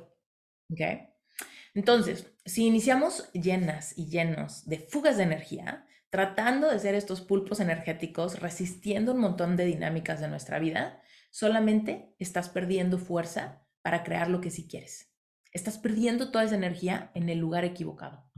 ¿Ok? 0.71 1.18
Entonces, 1.75 2.33
si 2.45 2.67
iniciamos 2.67 3.31
llenas 3.33 3.97
y 3.97 4.09
llenos 4.09 4.67
de 4.67 4.79
fugas 4.79 5.17
de 5.17 5.25
energía, 5.25 5.87
tratando 6.11 6.71
de 6.71 6.79
ser 6.79 6.95
estos 6.95 7.21
pulpos 7.21 7.61
energéticos, 7.61 8.41
resistiendo 8.41 9.13
un 9.13 9.21
montón 9.21 9.57
de 9.57 9.67
dinámicas 9.67 10.21
de 10.21 10.29
nuestra 10.29 10.59
vida, 10.59 11.03
solamente 11.31 12.15
estás 12.19 12.49
perdiendo 12.49 12.99
fuerza 12.99 13.67
para 13.83 14.03
crear 14.03 14.29
lo 14.29 14.41
que 14.41 14.51
sí 14.51 14.67
quieres. 14.67 15.15
Estás 15.53 15.79
perdiendo 15.79 16.31
toda 16.31 16.45
esa 16.45 16.57
energía 16.57 17.11
en 17.15 17.29
el 17.29 17.39
lugar 17.39 17.65
equivocado. 17.65 18.31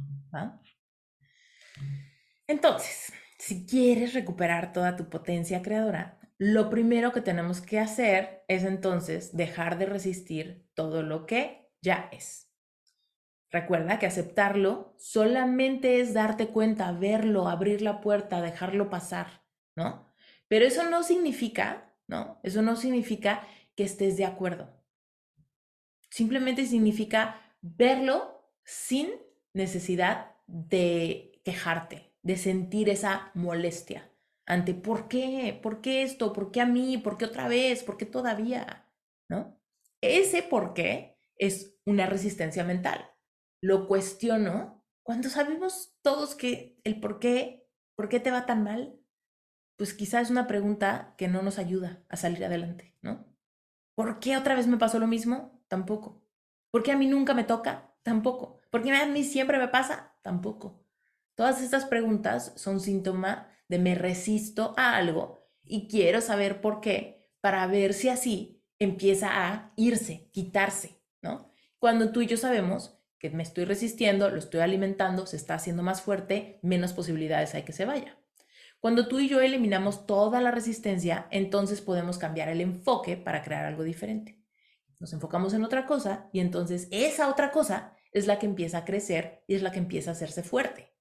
Entonces, 2.46 3.12
si 3.38 3.66
quieres 3.66 4.14
recuperar 4.14 4.72
toda 4.72 4.96
tu 4.96 5.08
potencia 5.08 5.62
creadora, 5.62 6.18
lo 6.38 6.70
primero 6.70 7.12
que 7.12 7.20
tenemos 7.20 7.60
que 7.60 7.78
hacer 7.78 8.44
es 8.48 8.64
entonces 8.64 9.36
dejar 9.36 9.78
de 9.78 9.86
resistir 9.86 10.68
todo 10.74 11.02
lo 11.02 11.26
que 11.26 11.70
ya 11.80 12.08
es. 12.12 12.49
Recuerda 13.50 13.98
que 13.98 14.06
aceptarlo 14.06 14.94
solamente 14.96 16.00
es 16.00 16.14
darte 16.14 16.48
cuenta, 16.48 16.92
verlo, 16.92 17.48
abrir 17.48 17.82
la 17.82 18.00
puerta, 18.00 18.40
dejarlo 18.40 18.90
pasar, 18.90 19.42
¿no? 19.76 20.06
Pero 20.46 20.66
eso 20.66 20.88
no 20.88 21.02
significa, 21.02 21.92
¿no? 22.06 22.38
Eso 22.42 22.62
no 22.62 22.76
significa 22.76 23.46
que 23.74 23.84
estés 23.84 24.16
de 24.16 24.24
acuerdo. 24.24 24.70
Simplemente 26.10 26.66
significa 26.66 27.40
verlo 27.60 28.52
sin 28.64 29.10
necesidad 29.52 30.36
de 30.46 31.40
quejarte, 31.44 32.12
de 32.22 32.36
sentir 32.36 32.88
esa 32.88 33.30
molestia 33.34 34.10
ante 34.46 34.74
por 34.74 35.06
qué, 35.06 35.58
por 35.62 35.80
qué 35.80 36.02
esto, 36.02 36.32
por 36.32 36.50
qué 36.50 36.60
a 36.60 36.66
mí, 36.66 36.98
por 36.98 37.16
qué 37.16 37.24
otra 37.24 37.46
vez, 37.46 37.84
por 37.84 37.96
qué 37.96 38.04
todavía, 38.04 38.84
¿no? 39.28 39.60
Ese 40.00 40.42
por 40.42 40.74
qué 40.74 41.16
es 41.36 41.76
una 41.84 42.06
resistencia 42.06 42.64
mental. 42.64 43.09
Lo 43.60 43.86
cuestiono 43.86 44.84
cuando 45.02 45.28
sabemos 45.28 45.94
todos 46.02 46.34
que 46.34 46.80
el 46.84 47.00
por 47.00 47.18
qué, 47.18 47.68
por 47.96 48.08
qué 48.08 48.20
te 48.20 48.30
va 48.30 48.46
tan 48.46 48.62
mal, 48.62 48.98
pues 49.76 49.94
quizás 49.94 50.24
es 50.24 50.30
una 50.30 50.46
pregunta 50.46 51.14
que 51.16 51.28
no 51.28 51.42
nos 51.42 51.58
ayuda 51.58 52.04
a 52.08 52.16
salir 52.16 52.44
adelante, 52.44 52.96
¿no? 53.02 53.26
¿Por 53.94 54.20
qué 54.20 54.36
otra 54.36 54.54
vez 54.54 54.66
me 54.66 54.76
pasó 54.76 54.98
lo 54.98 55.06
mismo? 55.06 55.62
Tampoco. 55.68 56.22
¿Por 56.70 56.82
qué 56.82 56.92
a 56.92 56.96
mí 56.96 57.06
nunca 57.06 57.34
me 57.34 57.44
toca? 57.44 57.94
Tampoco. 58.02 58.60
¿Por 58.70 58.82
qué 58.82 58.92
a 58.92 59.06
mí 59.06 59.24
siempre 59.24 59.58
me 59.58 59.68
pasa? 59.68 60.14
Tampoco. 60.22 60.84
Todas 61.34 61.60
estas 61.60 61.86
preguntas 61.86 62.52
son 62.56 62.80
síntoma 62.80 63.48
de 63.68 63.78
me 63.78 63.94
resisto 63.94 64.74
a 64.76 64.96
algo 64.96 65.50
y 65.64 65.88
quiero 65.88 66.20
saber 66.20 66.60
por 66.60 66.80
qué 66.80 67.30
para 67.40 67.66
ver 67.66 67.94
si 67.94 68.08
así 68.08 68.62
empieza 68.78 69.28
a 69.32 69.72
irse, 69.76 70.28
quitarse, 70.32 71.02
¿no? 71.22 71.50
Cuando 71.78 72.12
tú 72.12 72.20
y 72.20 72.26
yo 72.26 72.36
sabemos 72.36 72.99
que 73.20 73.30
me 73.30 73.42
estoy 73.44 73.66
resistiendo, 73.66 74.30
lo 74.30 74.38
estoy 74.38 74.60
alimentando, 74.60 75.26
se 75.26 75.36
está 75.36 75.54
haciendo 75.54 75.82
más 75.82 76.02
fuerte, 76.02 76.58
menos 76.62 76.94
posibilidades 76.94 77.54
hay 77.54 77.62
que 77.62 77.72
se 77.72 77.84
vaya. 77.84 78.18
Cuando 78.80 79.08
tú 79.08 79.20
y 79.20 79.28
yo 79.28 79.40
eliminamos 79.42 80.06
toda 80.06 80.40
la 80.40 80.50
resistencia, 80.50 81.28
entonces 81.30 81.82
podemos 81.82 82.16
cambiar 82.16 82.48
el 82.48 82.62
enfoque 82.62 83.18
para 83.18 83.42
crear 83.42 83.66
algo 83.66 83.84
diferente. 83.84 84.42
Nos 84.98 85.12
enfocamos 85.12 85.52
en 85.52 85.64
otra 85.64 85.84
cosa 85.86 86.30
y 86.32 86.40
entonces 86.40 86.88
esa 86.90 87.28
otra 87.28 87.52
cosa 87.52 87.94
es 88.12 88.26
la 88.26 88.38
que 88.38 88.46
empieza 88.46 88.78
a 88.78 88.84
crecer 88.86 89.44
y 89.46 89.54
es 89.54 89.62
la 89.62 89.70
que 89.70 89.78
empieza 89.78 90.10
a 90.10 90.14
hacerse 90.14 90.42
fuerte. 90.42 90.94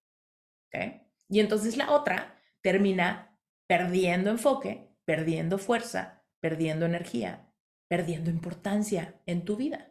Y 1.30 1.40
entonces 1.40 1.78
la 1.78 1.92
otra 1.92 2.38
termina 2.62 3.40
perdiendo 3.66 4.30
enfoque, 4.30 4.94
perdiendo 5.06 5.58
fuerza, 5.58 6.26
perdiendo 6.42 6.86
energía, 6.86 7.50
perdiendo 7.88 8.30
importancia 8.30 9.22
en 9.26 9.46
tu 9.46 9.56
vida. 9.56 9.89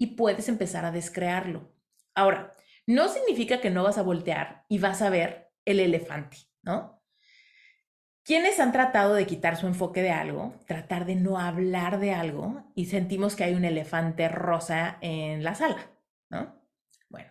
Y 0.00 0.16
puedes 0.16 0.48
empezar 0.48 0.86
a 0.86 0.92
descrearlo. 0.92 1.74
Ahora, 2.14 2.54
no 2.86 3.08
significa 3.08 3.60
que 3.60 3.68
no 3.68 3.82
vas 3.82 3.98
a 3.98 4.02
voltear 4.02 4.64
y 4.66 4.78
vas 4.78 5.02
a 5.02 5.10
ver 5.10 5.52
el 5.66 5.78
elefante, 5.78 6.38
¿no? 6.62 7.04
Quienes 8.24 8.58
han 8.60 8.72
tratado 8.72 9.12
de 9.12 9.26
quitar 9.26 9.58
su 9.58 9.66
enfoque 9.66 10.00
de 10.00 10.10
algo, 10.10 10.54
tratar 10.66 11.04
de 11.04 11.16
no 11.16 11.38
hablar 11.38 12.00
de 12.00 12.12
algo 12.12 12.72
y 12.74 12.86
sentimos 12.86 13.36
que 13.36 13.44
hay 13.44 13.52
un 13.52 13.66
elefante 13.66 14.28
rosa 14.28 14.96
en 15.02 15.44
la 15.44 15.54
sala, 15.54 15.90
¿no? 16.30 16.64
Bueno, 17.10 17.30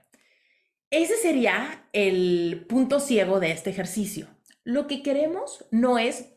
ese 0.92 1.16
sería 1.18 1.88
el 1.92 2.68
punto 2.70 3.00
ciego 3.00 3.40
de 3.40 3.52
este 3.52 3.72
ejercicio. 3.72 4.28
Lo 4.64 4.86
que 4.86 5.02
queremos 5.02 5.66
no 5.72 5.98
es 5.98 6.36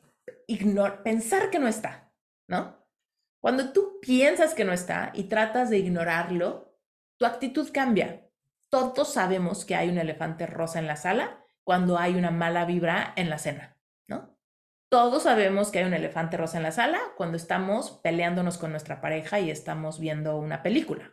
pensar 1.05 1.51
que 1.51 1.59
no 1.59 1.69
está, 1.69 2.11
¿no? 2.49 2.82
Cuando 3.43 3.73
tú 3.73 3.99
piensas 4.01 4.55
que 4.55 4.65
no 4.65 4.73
está 4.73 5.11
y 5.15 5.25
tratas 5.25 5.69
de 5.69 5.79
ignorarlo, 5.79 6.79
tu 7.19 7.27
actitud 7.27 7.69
cambia. 7.73 8.29
Todos 8.71 9.13
sabemos 9.13 9.65
que 9.65 9.75
hay 9.75 9.89
un 9.89 9.99
elefante 9.99 10.47
rosa 10.47 10.79
en 10.79 10.87
la 10.87 10.95
sala 10.95 11.45
cuando 11.65 11.99
hay 11.99 12.15
una 12.15 12.31
mala 12.31 12.65
vibra 12.65 13.13
en 13.17 13.31
la 13.31 13.39
cena, 13.39 13.77
¿no? 14.09 14.39
Todos 14.89 15.25
sabemos 15.25 15.73
que 15.73 15.81
hay 15.81 15.87
un 15.87 15.95
elefante 15.95 16.37
rosa 16.37 16.59
en 16.59 16.63
la 16.63 16.71
sala 16.71 17.01
cuando 17.17 17.37
estamos 17.37 17.91
peleándonos 18.05 18.59
con 18.59 18.71
nuestra 18.71 19.01
pareja 19.01 19.41
y 19.41 19.51
estamos 19.51 19.99
viendo 19.99 20.37
una 20.37 20.63
película. 20.63 21.13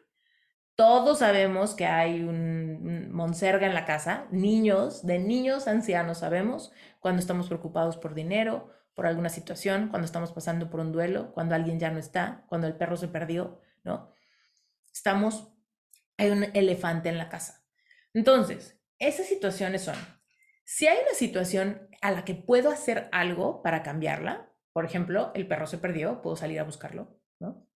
Todos 0.80 1.20
sabemos 1.20 1.76
que 1.76 1.86
hay 1.86 2.24
un 2.24 3.12
monserga 3.12 3.68
en 3.68 3.74
la 3.74 3.84
casa, 3.84 4.28
niños, 4.32 5.06
de 5.06 5.20
niños 5.20 5.68
ancianos 5.68 6.20
sabemos, 6.20 6.72
cuando 7.02 7.20
estamos 7.20 7.48
preocupados 7.48 7.98
por 7.98 8.14
dinero, 8.14 8.72
por 8.94 9.06
alguna 9.06 9.28
situación, 9.28 9.90
cuando 9.90 10.06
estamos 10.06 10.32
pasando 10.32 10.70
por 10.70 10.80
un 10.80 10.94
duelo, 10.94 11.34
cuando 11.34 11.54
alguien 11.54 11.82
ya 11.82 11.92
no 11.92 12.00
está, 12.00 12.46
cuando 12.48 12.66
el 12.66 12.78
perro 12.78 12.96
se 12.96 13.10
perdió, 13.10 13.60
¿no? 13.84 14.14
Estamos, 14.94 15.52
hay 16.16 16.30
un 16.30 16.46
elefante 16.54 17.10
en 17.10 17.18
la 17.18 17.28
casa. 17.28 17.62
Entonces, 18.14 18.80
esas 19.00 19.26
situaciones 19.26 19.82
son, 19.82 19.98
si 20.64 20.88
hay 20.88 21.00
una 21.04 21.14
situación 21.14 21.90
a 22.02 22.12
la 22.12 22.24
que 22.24 22.36
puedo 22.36 22.72
hacer 22.72 23.10
algo 23.12 23.62
para 23.64 23.84
cambiarla, 23.84 24.50
por 24.72 24.86
ejemplo, 24.86 25.34
el 25.36 25.46
perro 25.46 25.68
se 25.68 25.78
perdió, 25.78 26.22
puedo 26.22 26.38
salir 26.38 26.58
a 26.58 26.64
buscarlo, 26.64 27.20
¿no? 27.38 27.68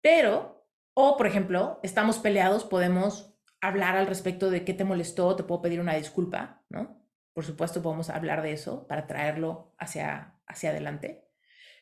Pero 0.00 0.59
o, 1.00 1.16
por 1.16 1.26
ejemplo, 1.26 1.80
estamos 1.82 2.18
peleados, 2.18 2.64
podemos 2.64 3.34
hablar 3.60 3.96
al 3.96 4.06
respecto 4.06 4.50
de 4.50 4.64
qué 4.64 4.74
te 4.74 4.84
molestó, 4.84 5.36
te 5.36 5.42
puedo 5.42 5.62
pedir 5.62 5.80
una 5.80 5.94
disculpa, 5.94 6.64
¿no? 6.68 7.02
Por 7.32 7.44
supuesto, 7.44 7.82
podemos 7.82 8.10
hablar 8.10 8.42
de 8.42 8.52
eso 8.52 8.86
para 8.86 9.06
traerlo 9.06 9.74
hacia, 9.78 10.40
hacia 10.46 10.70
adelante. 10.70 11.26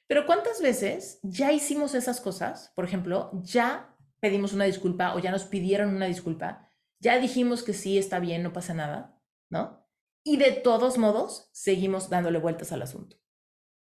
Pero 0.06 0.26
¿cuántas 0.26 0.60
veces 0.60 1.20
ya 1.22 1.52
hicimos 1.52 1.94
esas 1.94 2.20
cosas? 2.20 2.72
Por 2.74 2.84
ejemplo, 2.84 3.30
ya 3.42 3.94
pedimos 4.20 4.52
una 4.52 4.64
disculpa 4.64 5.14
o 5.14 5.18
ya 5.18 5.30
nos 5.30 5.44
pidieron 5.44 5.94
una 5.94 6.06
disculpa, 6.06 6.68
ya 6.98 7.18
dijimos 7.18 7.62
que 7.62 7.74
sí, 7.74 7.98
está 7.98 8.18
bien, 8.18 8.42
no 8.42 8.52
pasa 8.52 8.74
nada, 8.74 9.20
¿no? 9.50 9.86
Y 10.24 10.36
de 10.36 10.52
todos 10.52 10.98
modos, 10.98 11.48
seguimos 11.52 12.10
dándole 12.10 12.38
vueltas 12.38 12.72
al 12.72 12.82
asunto. 12.82 13.16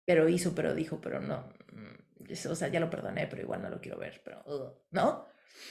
Pero 0.06 0.28
hizo, 0.28 0.54
pero 0.54 0.74
dijo, 0.74 1.00
pero 1.00 1.20
no, 1.20 1.48
o 2.46 2.54
sea, 2.54 2.68
ya 2.68 2.80
lo 2.80 2.90
perdoné, 2.90 3.26
pero 3.26 3.42
igual 3.42 3.62
no 3.62 3.70
lo 3.70 3.80
quiero 3.80 3.98
ver, 3.98 4.22
pero, 4.24 4.42
¿no? 4.90 5.26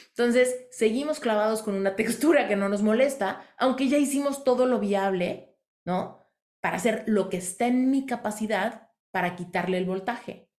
Entonces, 0.09 0.67
seguimos 0.71 1.19
clavados 1.19 1.61
con 1.61 1.75
una 1.75 1.95
textura 1.95 2.47
que 2.47 2.55
no 2.55 2.69
nos 2.69 2.81
molesta, 2.81 3.43
aunque 3.57 3.87
ya 3.87 3.97
hicimos 3.97 4.43
todo 4.43 4.65
lo 4.65 4.79
viable, 4.79 5.57
¿no? 5.85 6.31
Para 6.61 6.77
hacer 6.77 7.03
lo 7.07 7.29
que 7.29 7.37
está 7.37 7.67
en 7.67 7.89
mi 7.89 8.05
capacidad 8.05 8.89
para 9.11 9.35
quitarle 9.35 9.77
el 9.77 9.85
voltaje. 9.85 10.49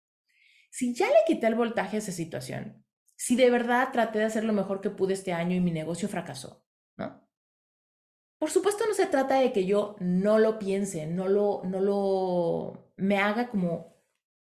Si 0.70 0.94
ya 0.94 1.06
le 1.06 1.14
quité 1.26 1.46
el 1.46 1.54
voltaje 1.54 1.96
a 1.96 1.98
esa 1.98 2.12
situación, 2.12 2.84
si 3.16 3.36
de 3.36 3.50
verdad 3.50 3.90
traté 3.92 4.18
de 4.20 4.24
hacer 4.24 4.44
lo 4.44 4.52
mejor 4.52 4.80
que 4.80 4.90
pude 4.90 5.14
este 5.14 5.32
año 5.32 5.54
y 5.54 5.60
mi 5.60 5.72
negocio 5.72 6.08
fracasó, 6.08 6.64
¿no? 6.96 7.28
Por 8.38 8.50
supuesto 8.50 8.86
no 8.86 8.94
se 8.94 9.06
trata 9.06 9.38
de 9.40 9.52
que 9.52 9.66
yo 9.66 9.96
no 10.00 10.38
lo 10.38 10.58
piense, 10.58 11.06
no 11.06 11.28
lo, 11.28 11.60
no 11.64 11.80
lo, 11.80 12.92
me 12.96 13.18
haga 13.18 13.50
como 13.50 13.89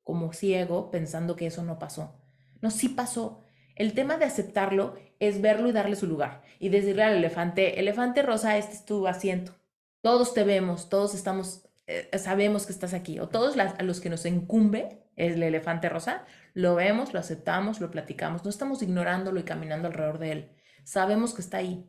como 0.10 0.34
ciego 0.34 0.90
pensando 0.90 1.36
que 1.36 1.46
eso 1.46 1.62
no 1.62 1.78
pasó. 1.78 2.16
No, 2.62 2.72
sí 2.72 2.90
pasó. 2.90 3.44
El 3.76 3.94
tema 3.94 4.18
de 4.18 4.26
aceptarlo 4.26 4.96
es 5.20 5.40
verlo 5.40 5.70
y 5.70 5.72
darle 5.72 5.96
su 5.96 6.08
lugar. 6.08 6.42
Y 6.58 6.70
decirle 6.70 7.04
al 7.04 7.18
elefante, 7.18 7.80
elefante 7.80 8.24
rosa, 8.24 8.58
este 8.58 8.74
es 8.74 8.86
tu 8.86 9.06
asiento. 9.06 9.54
Todos 10.02 10.34
te 10.34 10.44
vemos, 10.44 10.90
todos 10.90 11.14
estamos, 11.14 11.70
eh, 11.86 12.10
sabemos 12.18 12.66
que 12.66 12.72
estás 12.72 12.96
aquí. 12.96 13.20
O 13.20 13.30
todos 13.30 13.56
a 13.56 13.84
los 13.84 14.02
que 14.02 14.10
nos 14.10 14.26
incumbe 14.26 15.04
el 15.16 15.44
elefante 15.44 15.90
rosa, 15.90 16.26
lo 16.56 16.74
vemos, 16.74 17.14
lo 17.14 17.20
aceptamos, 17.20 17.80
lo 17.80 17.92
platicamos. 17.92 18.44
No 18.44 18.50
estamos 18.50 18.82
ignorándolo 18.82 19.40
y 19.40 19.44
caminando 19.44 19.90
alrededor 19.90 20.18
de 20.18 20.32
él. 20.32 20.50
Sabemos 20.86 21.36
que 21.36 21.42
está 21.42 21.58
ahí 21.58 21.88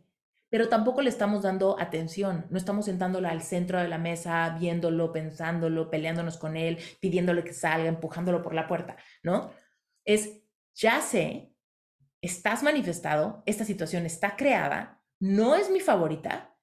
pero 0.50 0.68
tampoco 0.68 1.00
le 1.00 1.08
estamos 1.08 1.42
dando 1.42 1.80
atención, 1.80 2.46
no 2.50 2.58
estamos 2.58 2.84
sentándolo 2.84 3.28
al 3.28 3.40
centro 3.40 3.78
de 3.78 3.88
la 3.88 3.98
mesa, 3.98 4.56
viéndolo, 4.58 5.12
pensándolo, 5.12 5.88
peleándonos 5.90 6.36
con 6.36 6.56
él, 6.56 6.78
pidiéndole 7.00 7.44
que 7.44 7.54
salga, 7.54 7.88
empujándolo 7.88 8.42
por 8.42 8.52
la 8.52 8.66
puerta, 8.66 8.96
¿no? 9.22 9.52
Es, 10.04 10.42
ya 10.74 11.00
sé, 11.00 11.54
estás 12.20 12.62
manifestado, 12.62 13.42
esta 13.46 13.64
situación 13.64 14.04
está 14.06 14.36
creada, 14.36 15.02
no 15.20 15.54
es 15.54 15.70
mi 15.70 15.80
favorita, 15.80 16.56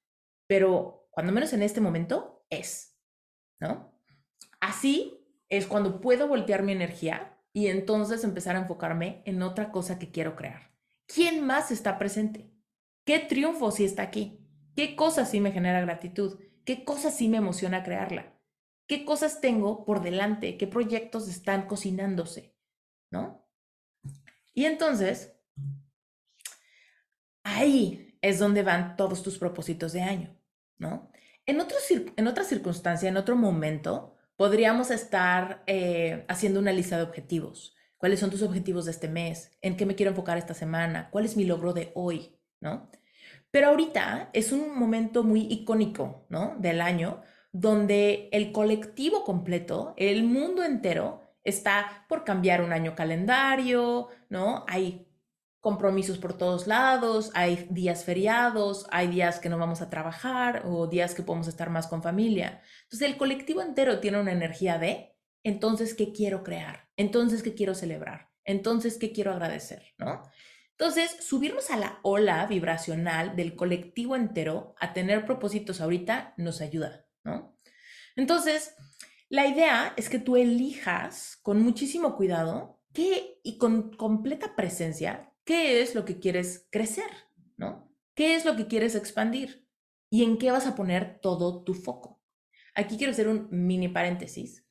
pero 0.46 1.08
cuando 1.10 1.32
menos 1.32 1.52
en 1.54 1.62
este 1.62 1.80
momento 1.80 2.44
es, 2.50 2.96
¿no? 3.58 3.98
Así 4.60 5.26
es 5.48 5.66
cuando 5.66 6.00
puedo 6.00 6.28
voltear 6.28 6.62
mi 6.62 6.72
energía 6.72 7.38
y 7.54 7.68
entonces 7.68 8.22
empezar 8.22 8.54
a 8.54 8.60
enfocarme 8.60 9.22
en 9.24 9.42
otra 9.42 9.72
cosa 9.72 9.98
que 9.98 10.10
quiero 10.10 10.36
crear. 10.36 10.72
¿Quién 11.06 11.46
más 11.46 11.70
está 11.70 11.96
presente? 11.96 12.52
¿Qué 13.08 13.20
triunfo 13.20 13.70
si 13.70 13.86
está 13.86 14.02
aquí? 14.02 14.38
¿Qué 14.76 14.94
cosa 14.94 15.24
sí 15.24 15.40
me 15.40 15.50
genera 15.50 15.80
gratitud? 15.80 16.38
¿Qué 16.66 16.84
cosas 16.84 17.16
sí 17.16 17.30
me 17.30 17.38
emociona 17.38 17.82
crearla? 17.82 18.38
¿Qué 18.86 19.06
cosas 19.06 19.40
tengo 19.40 19.86
por 19.86 20.02
delante? 20.02 20.58
¿Qué 20.58 20.66
proyectos 20.66 21.26
están 21.26 21.66
cocinándose? 21.66 22.54
¿No? 23.10 23.48
Y 24.52 24.66
entonces, 24.66 25.32
ahí 27.44 28.18
es 28.20 28.38
donde 28.38 28.62
van 28.62 28.94
todos 28.98 29.22
tus 29.22 29.38
propósitos 29.38 29.94
de 29.94 30.02
año, 30.02 30.38
¿no? 30.76 31.10
En, 31.46 31.56
en 31.56 32.26
otra 32.26 32.44
circunstancia, 32.44 33.08
en 33.08 33.16
otro 33.16 33.36
momento, 33.36 34.16
podríamos 34.36 34.90
estar 34.90 35.64
eh, 35.66 36.26
haciendo 36.28 36.60
una 36.60 36.72
lista 36.72 36.98
de 36.98 37.04
objetivos. 37.04 37.74
¿Cuáles 37.96 38.20
son 38.20 38.28
tus 38.28 38.42
objetivos 38.42 38.84
de 38.84 38.90
este 38.90 39.08
mes? 39.08 39.56
¿En 39.62 39.78
qué 39.78 39.86
me 39.86 39.94
quiero 39.94 40.10
enfocar 40.10 40.36
esta 40.36 40.52
semana? 40.52 41.08
¿Cuál 41.10 41.24
es 41.24 41.38
mi 41.38 41.44
logro 41.44 41.72
de 41.72 41.90
hoy? 41.94 42.37
¿No? 42.60 42.90
Pero 43.50 43.68
ahorita 43.68 44.30
es 44.32 44.52
un 44.52 44.78
momento 44.78 45.22
muy 45.24 45.46
icónico. 45.50 46.26
Del 46.58 46.80
año, 46.80 47.22
donde 47.52 48.28
el 48.32 48.52
colectivo 48.52 49.24
completo, 49.24 49.94
el 49.96 50.24
mundo 50.24 50.62
entero, 50.64 51.22
está 51.44 52.04
por 52.08 52.24
cambiar 52.24 52.62
un 52.62 52.72
año 52.72 52.94
calendario, 52.94 54.08
¿no? 54.28 54.64
Hay 54.68 55.08
compromisos 55.60 56.18
por 56.18 56.36
todos 56.36 56.66
lados, 56.66 57.30
hay 57.34 57.66
días 57.70 58.04
feriados, 58.04 58.86
hay 58.90 59.08
días 59.08 59.40
que 59.40 59.48
no 59.48 59.58
vamos 59.58 59.80
a 59.80 59.90
trabajar 59.90 60.62
o 60.66 60.86
días 60.86 61.14
que 61.14 61.22
podemos 61.22 61.48
estar 61.48 61.70
más 61.70 61.86
con 61.86 62.02
familia. 62.02 62.62
Entonces 62.84 63.08
el 63.08 63.16
colectivo 63.16 63.60
entero 63.62 63.98
tiene 63.98 64.20
una 64.20 64.32
energía 64.32 64.78
de, 64.78 65.16
entonces, 65.42 65.94
¿qué 65.94 66.12
quiero 66.12 66.42
crear? 66.42 66.88
Entonces, 66.96 67.42
¿qué 67.42 67.54
quiero 67.54 67.74
celebrar? 67.74 68.28
Entonces, 68.44 68.98
¿qué 68.98 69.12
quiero 69.12 69.32
agradecer? 69.32 69.94
¿No? 69.98 70.22
Entonces, 70.78 71.16
subirnos 71.20 71.70
a 71.70 71.76
la 71.76 71.98
ola 72.02 72.46
vibracional 72.46 73.34
del 73.34 73.56
colectivo 73.56 74.14
entero 74.14 74.76
a 74.78 74.92
tener 74.92 75.26
propósitos 75.26 75.80
ahorita 75.80 76.34
nos 76.36 76.60
ayuda, 76.60 77.04
¿no? 77.24 77.58
Entonces, 78.14 78.76
la 79.28 79.48
idea 79.48 79.92
es 79.96 80.08
que 80.08 80.20
tú 80.20 80.36
elijas 80.36 81.36
con 81.42 81.62
muchísimo 81.62 82.16
cuidado 82.16 82.80
qué 82.92 83.40
y 83.42 83.58
con 83.58 83.92
completa 83.96 84.54
presencia 84.54 85.34
qué 85.44 85.82
es 85.82 85.96
lo 85.96 86.04
que 86.04 86.20
quieres 86.20 86.68
crecer, 86.70 87.10
¿no? 87.56 87.92
¿Qué 88.14 88.36
es 88.36 88.44
lo 88.44 88.54
que 88.54 88.68
quieres 88.68 88.94
expandir? 88.94 89.66
¿Y 90.10 90.22
en 90.22 90.38
qué 90.38 90.52
vas 90.52 90.68
a 90.68 90.76
poner 90.76 91.18
todo 91.20 91.64
tu 91.64 91.74
foco? 91.74 92.22
Aquí 92.74 92.96
quiero 92.96 93.10
hacer 93.10 93.26
un 93.26 93.48
mini 93.50 93.88
paréntesis. 93.88 94.64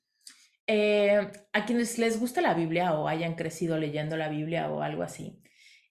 Eh, 0.68 1.32
a 1.52 1.66
quienes 1.66 1.98
les 1.98 2.18
gusta 2.18 2.40
la 2.40 2.54
Biblia 2.54 2.94
o 2.94 3.10
hayan 3.10 3.36
crecido 3.36 3.78
leyendo 3.78 4.16
la 4.16 4.30
Biblia 4.30 4.70
o 4.70 4.82
algo 4.82 5.04
así, 5.04 5.42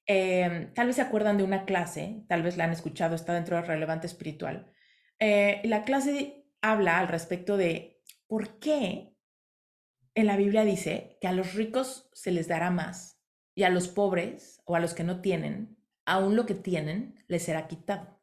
eh, 0.07 0.71
tal 0.75 0.87
vez 0.87 0.97
se 0.97 1.03
acuerdan 1.03 1.37
de 1.37 1.45
una 1.45 1.65
clase, 1.65 2.25
tal 2.29 2.43
vez 2.43 2.57
la 2.57 2.65
han 2.65 2.73
escuchado, 2.73 3.15
está 3.15 3.35
dentro 3.35 3.57
de 3.57 3.63
Relevante 3.63 4.07
Espiritual. 4.07 4.73
Eh, 5.19 5.61
la 5.65 5.85
clase 5.85 6.47
habla 6.61 6.99
al 6.99 7.09
respecto 7.09 7.57
de 7.57 8.01
por 8.27 8.59
qué 8.59 9.15
en 10.15 10.27
la 10.27 10.37
Biblia 10.37 10.65
dice 10.65 11.19
que 11.21 11.29
a 11.29 11.33
los 11.33 11.55
ricos 11.55 12.09
se 12.13 12.33
les 12.33 12.49
dará 12.49 12.71
más 12.71 13.21
y 13.55 13.65
a 13.65 13.71
los 13.71 13.89
pobres 13.89 14.63
o 14.65 14.77
a 14.77 14.81
los 14.81 14.95
que 14.95 15.05
no 15.05 15.21
tienen, 15.21 15.77
aún 16.05 16.37
lo 16.37 16.47
que 16.47 16.55
tienen 16.55 17.25
les 17.29 17.43
será 17.43 17.67
quitado. 17.67 18.17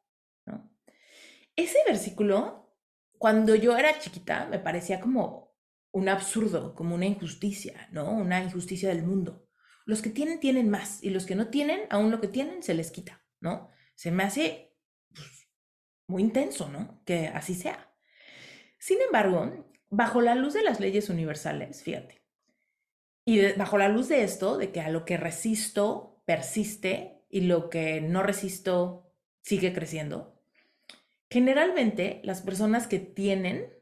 Ese 1.56 1.78
versículo, 1.86 2.76
cuando 3.20 3.54
yo 3.54 3.78
era 3.78 4.00
chiquita, 4.00 4.48
me 4.48 4.58
parecía 4.58 5.00
como 5.00 5.54
un 5.92 6.10
absurdo, 6.10 6.74
como 6.74 6.96
una 6.96 7.06
injusticia, 7.06 7.88
¿no? 7.92 8.10
Una 8.12 8.44
injusticia 8.44 8.90
del 8.90 9.04
mundo. 9.04 9.43
Los 9.86 10.02
que 10.02 10.10
tienen, 10.10 10.40
tienen 10.40 10.70
más, 10.70 11.04
y 11.04 11.10
los 11.10 11.26
que 11.26 11.36
no 11.36 11.48
tienen, 11.48 11.82
aún 11.90 12.12
lo 12.12 12.22
que 12.22 12.28
tienen, 12.28 12.64
se 12.64 12.74
les 12.74 12.92
quita, 12.92 13.24
¿no? 13.42 13.70
Se 13.96 14.12
me 14.12 14.24
hace 14.24 14.76
pues, 15.14 15.50
muy 16.08 16.22
intenso, 16.22 16.70
¿no? 16.70 17.02
Que 17.06 17.28
así 17.28 17.54
sea. 17.54 17.94
Sin 18.80 19.02
embargo, 19.02 19.68
bajo 19.90 20.22
la 20.22 20.36
luz 20.36 20.54
de 20.54 20.64
las 20.64 20.80
leyes 20.80 21.10
universales, 21.10 21.84
fíjate, 21.84 22.24
y 23.26 23.54
bajo 23.54 23.78
la 23.78 23.90
luz 23.90 24.10
de 24.10 24.24
esto, 24.24 24.58
de 24.58 24.72
que 24.72 24.82
a 24.82 24.90
lo 24.90 25.06
que 25.06 25.18
resisto 25.18 26.22
persiste 26.26 27.26
y 27.30 27.42
lo 27.42 27.70
que 27.70 28.02
no 28.02 28.24
resisto 28.24 29.14
sigue 29.42 29.74
creciendo, 29.74 30.42
generalmente 31.30 32.22
las 32.24 32.42
personas 32.42 32.88
que 32.88 33.00
tienen, 33.00 33.74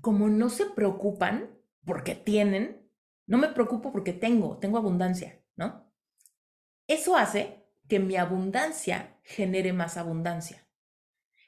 como 0.00 0.28
no 0.28 0.48
se 0.48 0.66
preocupan 0.66 1.50
porque 1.84 2.14
tienen, 2.14 2.90
no 3.26 3.38
me 3.38 3.48
preocupo 3.48 3.92
porque 3.92 4.12
tengo, 4.12 4.58
tengo 4.58 4.78
abundancia. 4.78 5.40
Eso 6.88 7.16
hace 7.16 7.64
que 7.88 7.98
mi 7.98 8.16
abundancia 8.16 9.18
genere 9.22 9.72
más 9.72 9.96
abundancia. 9.96 10.66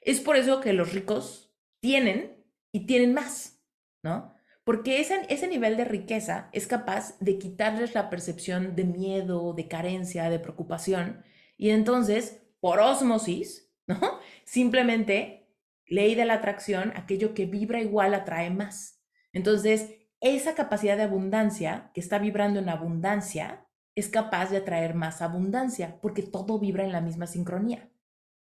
Es 0.01 0.19
por 0.19 0.37
eso 0.37 0.61
que 0.61 0.73
los 0.73 0.93
ricos 0.93 1.53
tienen 1.79 2.43
y 2.71 2.85
tienen 2.85 3.13
más, 3.13 3.61
¿no? 4.03 4.33
porque 4.69 5.01
ese, 5.01 5.25
ese 5.29 5.47
nivel 5.47 5.77
de 5.77 5.83
riqueza 5.83 6.47
es 6.51 6.67
capaz 6.67 7.17
de 7.19 7.39
quitarles 7.39 7.95
la 7.95 8.07
percepción 8.11 8.75
de 8.75 8.83
miedo, 8.83 9.53
de 9.53 9.67
carencia, 9.67 10.29
de 10.29 10.37
preocupación, 10.37 11.23
y 11.57 11.71
entonces, 11.71 12.43
por 12.59 12.79
osmosis, 12.79 13.73
¿no? 13.87 13.99
Simplemente, 14.43 15.49
ley 15.87 16.13
de 16.13 16.25
la 16.25 16.35
atracción, 16.35 16.93
aquello 16.95 17.33
que 17.33 17.47
vibra 17.47 17.81
igual 17.81 18.13
atrae 18.13 18.51
más. 18.51 19.01
Entonces, 19.33 19.95
esa 20.21 20.53
capacidad 20.53 20.97
de 20.97 21.03
abundancia, 21.03 21.89
que 21.95 21.99
está 21.99 22.19
vibrando 22.19 22.59
en 22.59 22.69
abundancia, 22.69 23.65
es 23.99 24.09
capaz 24.09 24.49
de 24.49 24.57
atraer 24.57 24.93
más 24.93 25.21
abundancia, 25.21 25.99
porque 26.01 26.23
todo 26.23 26.59
vibra 26.59 26.83
en 26.83 26.91
la 26.91 27.01
misma 27.01 27.27
sincronía, 27.27 27.89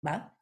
¿va? 0.06 0.38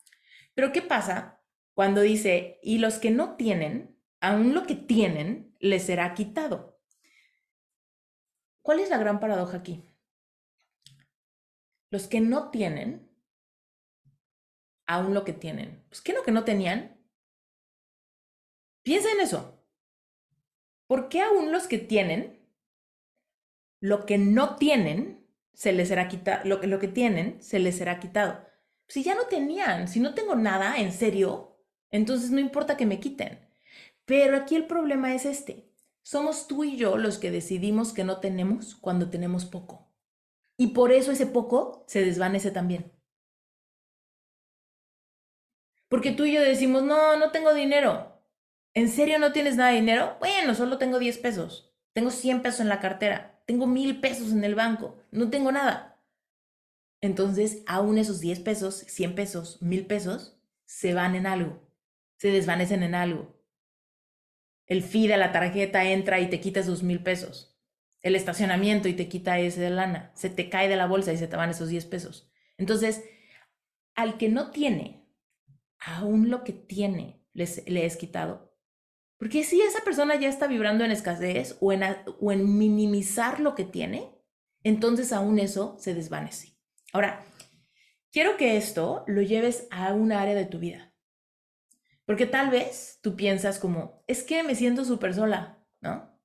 Pero 0.54 0.72
¿qué 0.72 0.82
pasa 0.82 1.38
cuando 1.78 2.02
dice, 2.02 2.60
y 2.64 2.80
los 2.80 2.98
que 2.98 3.12
no 3.12 3.36
tienen, 3.36 3.96
aún 4.20 4.56
lo 4.56 4.66
que 4.66 4.74
tienen, 4.74 5.56
les 5.60 5.84
será 5.84 6.16
quitado. 6.16 6.82
¿Cuál 8.64 8.80
es 8.80 8.90
la 8.90 8.98
gran 8.98 9.20
paradoja 9.20 9.58
aquí? 9.58 9.84
Los 11.92 12.08
que 12.08 12.20
no 12.20 12.50
tienen, 12.50 13.08
aún 14.88 15.14
lo 15.14 15.24
que 15.24 15.34
tienen. 15.34 15.86
Pues, 15.90 16.02
¿qué 16.02 16.14
es 16.14 16.18
lo 16.18 16.24
que 16.24 16.32
no 16.32 16.44
tenían? 16.44 17.00
Piensa 18.82 19.12
en 19.12 19.22
eso. 19.22 19.64
¿Por 20.88 21.10
qué 21.10 21.22
aún 21.22 21.52
los 21.52 21.68
que 21.68 21.78
tienen, 21.78 22.37
lo 23.80 24.06
que 24.06 24.18
no 24.18 24.56
tienen, 24.56 25.26
se 25.54 25.72
les 25.72 25.88
será 25.90 26.08
quitado? 26.08 26.42
Lo 26.46 26.60
que, 26.60 26.68
lo 26.68 26.80
que 26.80 26.88
tienen, 26.88 27.42
se 27.42 27.60
les 27.60 27.78
será 27.78 28.00
quitado. 28.00 28.46
Si 28.88 29.04
ya 29.04 29.16
no 29.16 29.24
tenían, 29.24 29.88
si 29.88 30.00
no 30.00 30.14
tengo 30.14 30.36
nada, 30.36 30.78
en 30.78 30.92
serio, 30.92 31.58
entonces 31.92 32.32
no 32.32 32.40
importa 32.40 32.78
que 32.78 32.86
me 32.86 33.00
quiten. 33.00 33.40
Pero 34.06 34.38
aquí 34.38 34.56
el 34.56 34.68
problema 34.68 35.14
es 35.14 35.26
este. 35.26 35.70
Somos 36.02 36.48
tú 36.48 36.64
y 36.64 36.78
yo 36.78 36.98
los 36.98 37.18
que 37.18 37.32
decidimos 37.32 37.92
que 37.92 38.06
no 38.06 38.20
tenemos 38.20 38.76
cuando 38.76 39.10
tenemos 39.10 39.46
poco. 39.46 39.92
Y 40.58 40.68
por 40.68 40.92
eso 40.92 41.12
ese 41.12 41.28
poco 41.28 41.84
se 41.88 42.04
desvanece 42.04 42.52
también. 42.52 42.92
Porque 45.90 46.12
tú 46.12 46.26
y 46.26 46.34
yo 46.34 46.42
decimos, 46.42 46.84
no, 46.84 47.18
no 47.18 47.32
tengo 47.32 47.54
dinero. 47.54 48.22
¿En 48.74 48.90
serio 48.90 49.20
no 49.20 49.32
tienes 49.32 49.56
nada 49.56 49.72
de 49.72 49.78
dinero? 49.78 50.18
Bueno, 50.20 50.54
solo 50.56 50.78
tengo 50.78 51.00
10 51.00 51.18
pesos. 51.20 51.74
Tengo 51.94 52.12
100 52.12 52.42
pesos 52.42 52.60
en 52.62 52.70
la 52.70 52.80
cartera. 52.80 53.37
Tengo 53.48 53.66
mil 53.66 54.00
pesos 54.00 54.32
en 54.32 54.44
el 54.44 54.54
banco. 54.54 54.96
No 55.10 55.32
tengo 55.32 55.52
nada. 55.52 56.00
Entonces, 57.02 57.64
aún 57.66 57.98
esos 57.98 58.20
10 58.20 58.42
pesos, 58.42 58.86
100 58.88 59.16
pesos, 59.16 59.60
mil 59.64 59.88
pesos, 59.88 60.40
se 60.66 60.94
van 60.94 61.16
en 61.16 61.26
algo. 61.26 61.68
Se 62.18 62.30
desvanecen 62.30 62.84
en 62.84 62.94
algo 62.94 63.38
el 64.68 64.84
fee 64.84 65.08
de 65.08 65.18
la 65.18 65.32
tarjeta 65.32 65.90
entra 65.90 66.20
y 66.20 66.30
te 66.30 66.40
quita 66.40 66.60
esos 66.60 66.84
mil 66.84 67.02
pesos. 67.02 67.58
El 68.02 68.16
estacionamiento 68.16 68.88
y 68.88 68.94
te 68.94 69.08
quita 69.08 69.40
ese 69.40 69.62
de 69.62 69.70
lana. 69.70 70.12
Se 70.14 70.30
te 70.30 70.50
cae 70.50 70.70
de 70.70 70.76
la 70.76 70.86
bolsa 70.86 71.14
y 71.14 71.18
se 71.18 71.28
te 71.28 71.36
van 71.36 71.50
esos 71.50 71.70
10 71.70 71.86
pesos. 71.86 72.30
Entonces, 72.58 73.04
al 73.96 74.18
que 74.18 74.30
no 74.30 74.52
tiene, 74.52 75.08
aún 75.80 76.30
lo 76.30 76.44
que 76.44 76.54
tiene 76.54 77.24
le 77.34 77.86
es 77.86 77.98
quitado. 77.98 78.47
Porque 79.18 79.44
si 79.44 79.62
esa 79.62 79.84
persona 79.84 80.16
ya 80.16 80.30
está 80.30 80.48
vibrando 80.48 80.84
en 80.84 80.92
escasez 80.92 81.58
o 81.60 81.72
en, 81.74 82.58
minimizar 82.58 83.40
lo 83.40 83.56
que 83.56 83.64
tiene, 83.64 84.12
entonces 84.64 85.12
aún 85.12 85.40
eso 85.40 85.76
se 85.80 85.96
desvanece. 85.96 86.56
Ahora, 86.94 87.26
quiero 88.12 88.38
que 88.38 88.58
esto 88.58 89.04
lo 89.08 89.22
lleves 89.22 89.68
a 89.72 89.94
un 89.94 90.12
área 90.12 90.36
de 90.36 90.46
tu 90.46 90.60
vida. 90.60 90.94
Porque 92.06 92.26
tal 92.26 92.52
vez 92.52 93.00
tú 93.02 93.16
piensas 93.16 93.60
como, 93.60 94.04
es 94.08 94.24
que 94.24 94.44
me 94.44 94.56
siento 94.56 94.86
súper 94.86 95.14
sola, 95.14 95.58
¿no? 95.82 96.16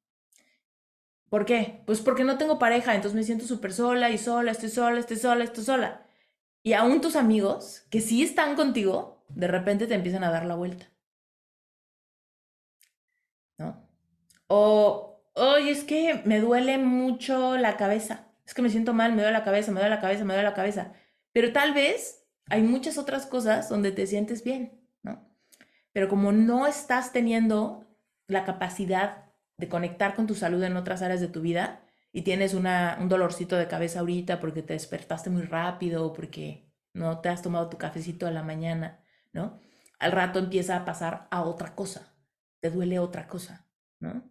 ¿Por 1.29 1.47
qué? 1.47 1.83
Pues 1.87 2.03
porque 2.03 2.25
no 2.25 2.37
tengo 2.37 2.59
pareja, 2.59 2.95
entonces 2.95 3.17
me 3.17 3.25
siento 3.25 3.47
súper 3.47 3.73
sola 3.73 4.11
y 4.11 4.19
sola, 4.19 4.53
estoy 4.53 4.69
sola, 4.69 5.01
estoy 5.01 5.17
sola, 5.17 5.45
estoy 5.45 5.65
sola. 5.65 6.07
Y 6.63 6.75
aún 6.75 7.01
tus 7.01 7.17
amigos, 7.17 7.87
que 7.91 8.03
sí 8.03 8.23
están 8.23 8.55
contigo, 8.55 9.25
de 9.29 9.49
repente 9.49 9.87
te 9.87 9.95
empiezan 9.95 10.25
a 10.25 10.31
dar 10.31 10.45
la 10.45 10.55
vuelta. 10.55 10.92
¿No? 13.59 13.89
O, 14.49 15.25
oye, 15.35 15.71
es 15.71 15.85
que 15.85 16.23
me 16.25 16.41
duele 16.41 16.79
mucho 16.79 17.57
la 17.57 17.77
cabeza. 17.77 18.29
Es 18.45 18.55
que 18.55 18.63
me 18.63 18.71
siento 18.71 18.93
mal, 18.93 19.13
me 19.13 19.23
duele 19.23 19.39
la 19.39 19.45
cabeza, 19.45 19.73
me 19.73 19.81
duele 19.81 19.95
la 19.95 20.01
cabeza, 20.01 20.25
me 20.25 20.35
duele 20.35 20.49
la 20.49 20.55
cabeza. 20.55 20.93
Pero 21.33 21.53
tal 21.53 21.75
vez 21.75 22.27
hay 22.51 22.63
muchas 22.63 22.99
otras 22.99 23.27
cosas 23.27 23.69
donde 23.69 23.93
te 23.93 24.07
sientes 24.07 24.45
bien. 24.45 24.81
pero 25.93 26.09
como 26.09 26.33
no 26.33 26.67
estás 26.67 27.13
teniendo 27.13 27.87
la 28.27 28.45
capacidad 28.45 29.27
de 29.59 29.69
conectar 29.69 30.15
con 30.15 30.27
tu 30.27 30.35
salud 30.35 30.63
en 30.63 30.77
otras 30.77 31.03
áreas 31.03 31.21
de 31.21 31.29
tu 31.29 31.43
vida 31.43 31.85
y 32.13 32.23
tienes 32.23 32.55
una, 32.55 32.99
un 33.01 33.09
dolorcito 33.09 33.57
de 33.57 33.69
cabeza 33.69 34.01
ahorita 34.01 34.41
porque 34.41 34.63
te 34.63 34.73
despertaste 34.73 35.31
muy 35.31 35.43
rápido 35.43 36.07
o 36.07 36.13
porque 36.13 36.71
no 36.95 37.21
te 37.21 37.29
has 37.29 37.43
tomado 37.43 37.69
tu 37.69 37.79
cafecito 37.79 38.27
a 38.27 38.31
la 38.31 38.43
mañana, 38.43 39.01
¿no? 39.33 39.61
Al 39.99 40.13
rato 40.13 40.39
empieza 40.39 40.77
a 40.77 40.85
pasar 40.85 41.29
a 41.31 41.43
otra 41.43 41.75
cosa, 41.75 42.12
te 42.63 42.71
duele 42.71 43.01
otra 43.01 43.29
cosa, 43.29 43.69
¿no? 44.01 44.25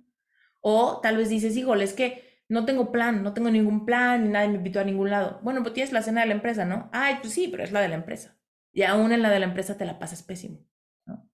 O 0.62 1.02
tal 1.02 1.18
vez 1.18 1.30
dices, 1.30 1.58
híjole, 1.58 1.84
es 1.86 1.94
que 1.94 2.44
no 2.50 2.66
tengo 2.66 2.92
plan, 2.92 3.24
no 3.24 3.34
tengo 3.34 3.52
ningún 3.52 3.86
plan, 3.86 4.26
y 4.26 4.30
nadie 4.30 4.50
me 4.50 4.56
invitó 4.58 4.80
a 4.80 4.86
ningún 4.86 5.10
lado. 5.12 5.40
Bueno, 5.44 5.64
pues 5.64 5.74
tienes 5.74 5.94
la 5.94 6.04
cena 6.04 6.22
de 6.22 6.28
la 6.28 6.34
empresa, 6.36 6.66
¿no? 6.66 6.90
Ay, 6.94 7.18
pues 7.22 7.34
sí, 7.34 7.50
pero 7.50 7.64
es 7.64 7.72
la 7.72 7.82
de 7.82 7.90
la 7.90 7.96
empresa. 7.96 8.38
Y 8.74 8.84
aún 8.84 9.12
en 9.14 9.22
la 9.24 9.30
de 9.32 9.40
la 9.40 9.48
empresa 9.48 9.78
te 9.78 9.86
la 9.86 10.00
pasas 10.00 10.24
pésimo, 10.24 10.66
¿no? 11.06 11.30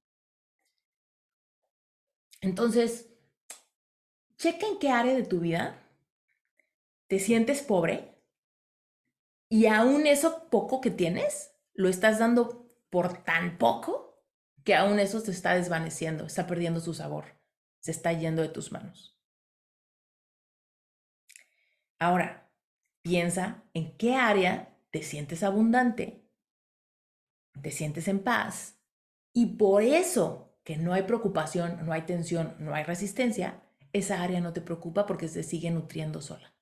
Entonces, 2.41 3.11
checa 4.37 4.65
en 4.67 4.79
qué 4.79 4.89
área 4.89 5.13
de 5.13 5.23
tu 5.25 5.39
vida 5.41 5.79
te 7.09 7.19
sientes 7.19 7.61
pobre 7.61 8.15
y 9.49 9.65
aún 9.67 10.07
eso 10.07 10.49
poco 10.49 10.81
que 10.81 10.91
tienes 10.91 11.51
lo 11.73 11.89
estás 11.89 12.19
dando 12.19 12.69
por 12.89 13.23
tan 13.23 13.57
poco 13.57 14.06
que 14.67 14.75
aún 14.75 14.99
eso 14.99 15.21
se 15.21 15.31
está 15.31 15.53
desvaneciendo, 15.55 16.25
está 16.25 16.45
perdiendo 16.45 16.81
su 16.81 16.93
sabor, 16.93 17.39
se 17.79 17.91
está 17.91 18.11
yendo 18.11 18.41
de 18.41 18.49
tus 18.49 18.73
manos. 18.73 19.17
Ahora, 21.99 22.51
piensa 23.01 23.63
en 23.73 23.95
qué 23.95 24.15
área 24.15 24.77
te 24.91 25.03
sientes 25.03 25.41
abundante, 25.41 26.21
te 27.61 27.71
sientes 27.71 28.09
en 28.09 28.19
paz 28.19 28.77
y 29.31 29.55
por 29.55 29.83
eso 29.83 30.59
que 30.65 30.75
no 30.75 30.91
hay 30.91 31.03
preocupación, 31.03 31.85
no 31.85 31.93
hay 31.93 32.01
tensión, 32.01 32.57
no 32.59 32.75
hay 32.75 32.83
resistencia, 32.83 33.63
esa 33.93 34.21
área 34.21 34.41
no 34.41 34.51
te 34.51 34.59
preocupa 34.59 35.05
porque 35.05 35.29
se 35.29 35.43
sigue 35.43 35.71
nutriendo 35.71 36.21
sola 36.21 36.57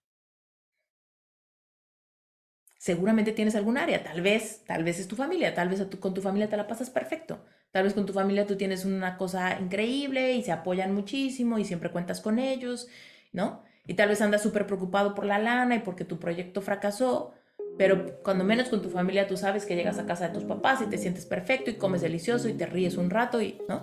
seguramente 2.77 3.31
tienes 3.31 3.55
algún 3.55 3.79
área, 3.79 4.03
tal 4.03 4.21
vez, 4.21 4.63
tal 4.63 4.83
vez 4.83 4.99
es 4.99 5.07
tu 5.07 5.15
familia, 5.15 5.55
tal 5.55 5.69
vez 5.69 5.83
con 5.99 6.13
tu 6.13 6.21
familia 6.21 6.47
te 6.47 6.55
la 6.55 6.67
pasas 6.67 6.91
perfecto, 6.91 7.43
tal 7.75 7.83
vez 7.83 7.93
con 7.93 8.05
tu 8.05 8.13
familia 8.13 8.47
tú 8.47 8.55
tienes 8.55 8.85
una 8.85 9.17
cosa 9.17 9.59
increíble 9.59 10.31
y 10.31 10.43
se 10.43 10.53
apoyan 10.53 10.95
muchísimo 10.95 11.59
y 11.59 11.65
siempre 11.65 11.91
cuentas 11.91 12.21
con 12.21 12.39
ellos, 12.39 12.87
¿no? 13.33 13.63
Y 13.85 13.95
tal 13.95 14.07
vez 14.07 14.21
andas 14.21 14.41
súper 14.41 14.65
preocupado 14.65 15.13
por 15.13 15.25
la 15.25 15.39
lana 15.39 15.75
y 15.75 15.79
porque 15.79 16.05
tu 16.05 16.17
proyecto 16.17 16.61
fracasó, 16.61 17.33
pero 17.77 18.17
cuando 18.23 18.45
menos 18.45 18.69
con 18.69 18.81
tu 18.81 18.89
familia 18.89 19.27
tú 19.27 19.35
sabes 19.35 19.65
que 19.65 19.75
llegas 19.75 19.99
a 19.99 20.05
casa 20.05 20.29
de 20.29 20.33
tus 20.33 20.45
papás 20.45 20.81
y 20.83 20.85
te 20.85 20.97
sientes 20.97 21.25
perfecto 21.25 21.69
y 21.69 21.73
comes 21.73 21.99
delicioso 21.99 22.47
y 22.47 22.53
te 22.53 22.65
ríes 22.65 22.95
un 22.95 23.09
rato 23.09 23.41
y, 23.41 23.57
¿no? 23.67 23.81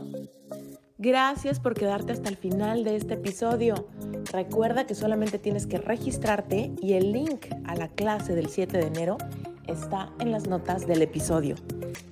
Gracias 0.96 1.60
por 1.60 1.74
quedarte 1.74 2.12
hasta 2.12 2.30
el 2.30 2.38
final 2.38 2.84
de 2.84 2.96
este 2.96 3.14
episodio. 3.14 3.88
Recuerda 4.32 4.86
que 4.86 4.94
solamente 4.94 5.38
tienes 5.38 5.66
que 5.66 5.76
registrarte 5.76 6.70
y 6.80 6.94
el 6.94 7.12
link 7.12 7.44
a 7.66 7.76
la 7.76 7.88
clase 7.88 8.34
del 8.34 8.48
7 8.48 8.78
de 8.78 8.86
enero 8.86 9.18
está 9.66 10.10
en 10.18 10.32
las 10.32 10.48
notas 10.48 10.86
del 10.86 11.02
episodio. 11.02 11.56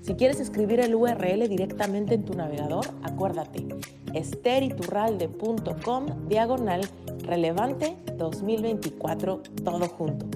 Si 0.02 0.14
quieres 0.14 0.40
escribir 0.40 0.80
el 0.80 0.94
URL 0.94 1.48
directamente 1.48 2.14
en 2.14 2.24
tu 2.24 2.34
navegador, 2.34 2.86
acuérdate, 3.02 3.66
esteriturralde.com 4.14 6.28
diagonal 6.28 6.82
relevante 7.24 7.96
2024 8.16 9.42
todo 9.62 9.86
junto. 9.88 10.26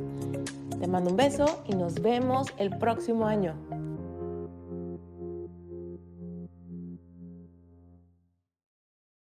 Te 0.79 0.87
mando 0.87 1.11
un 1.11 1.17
beso 1.17 1.65
y 1.67 1.75
nos 1.75 2.01
vemos 2.01 2.47
el 2.59 2.77
próximo 2.79 3.27
año. 3.27 3.55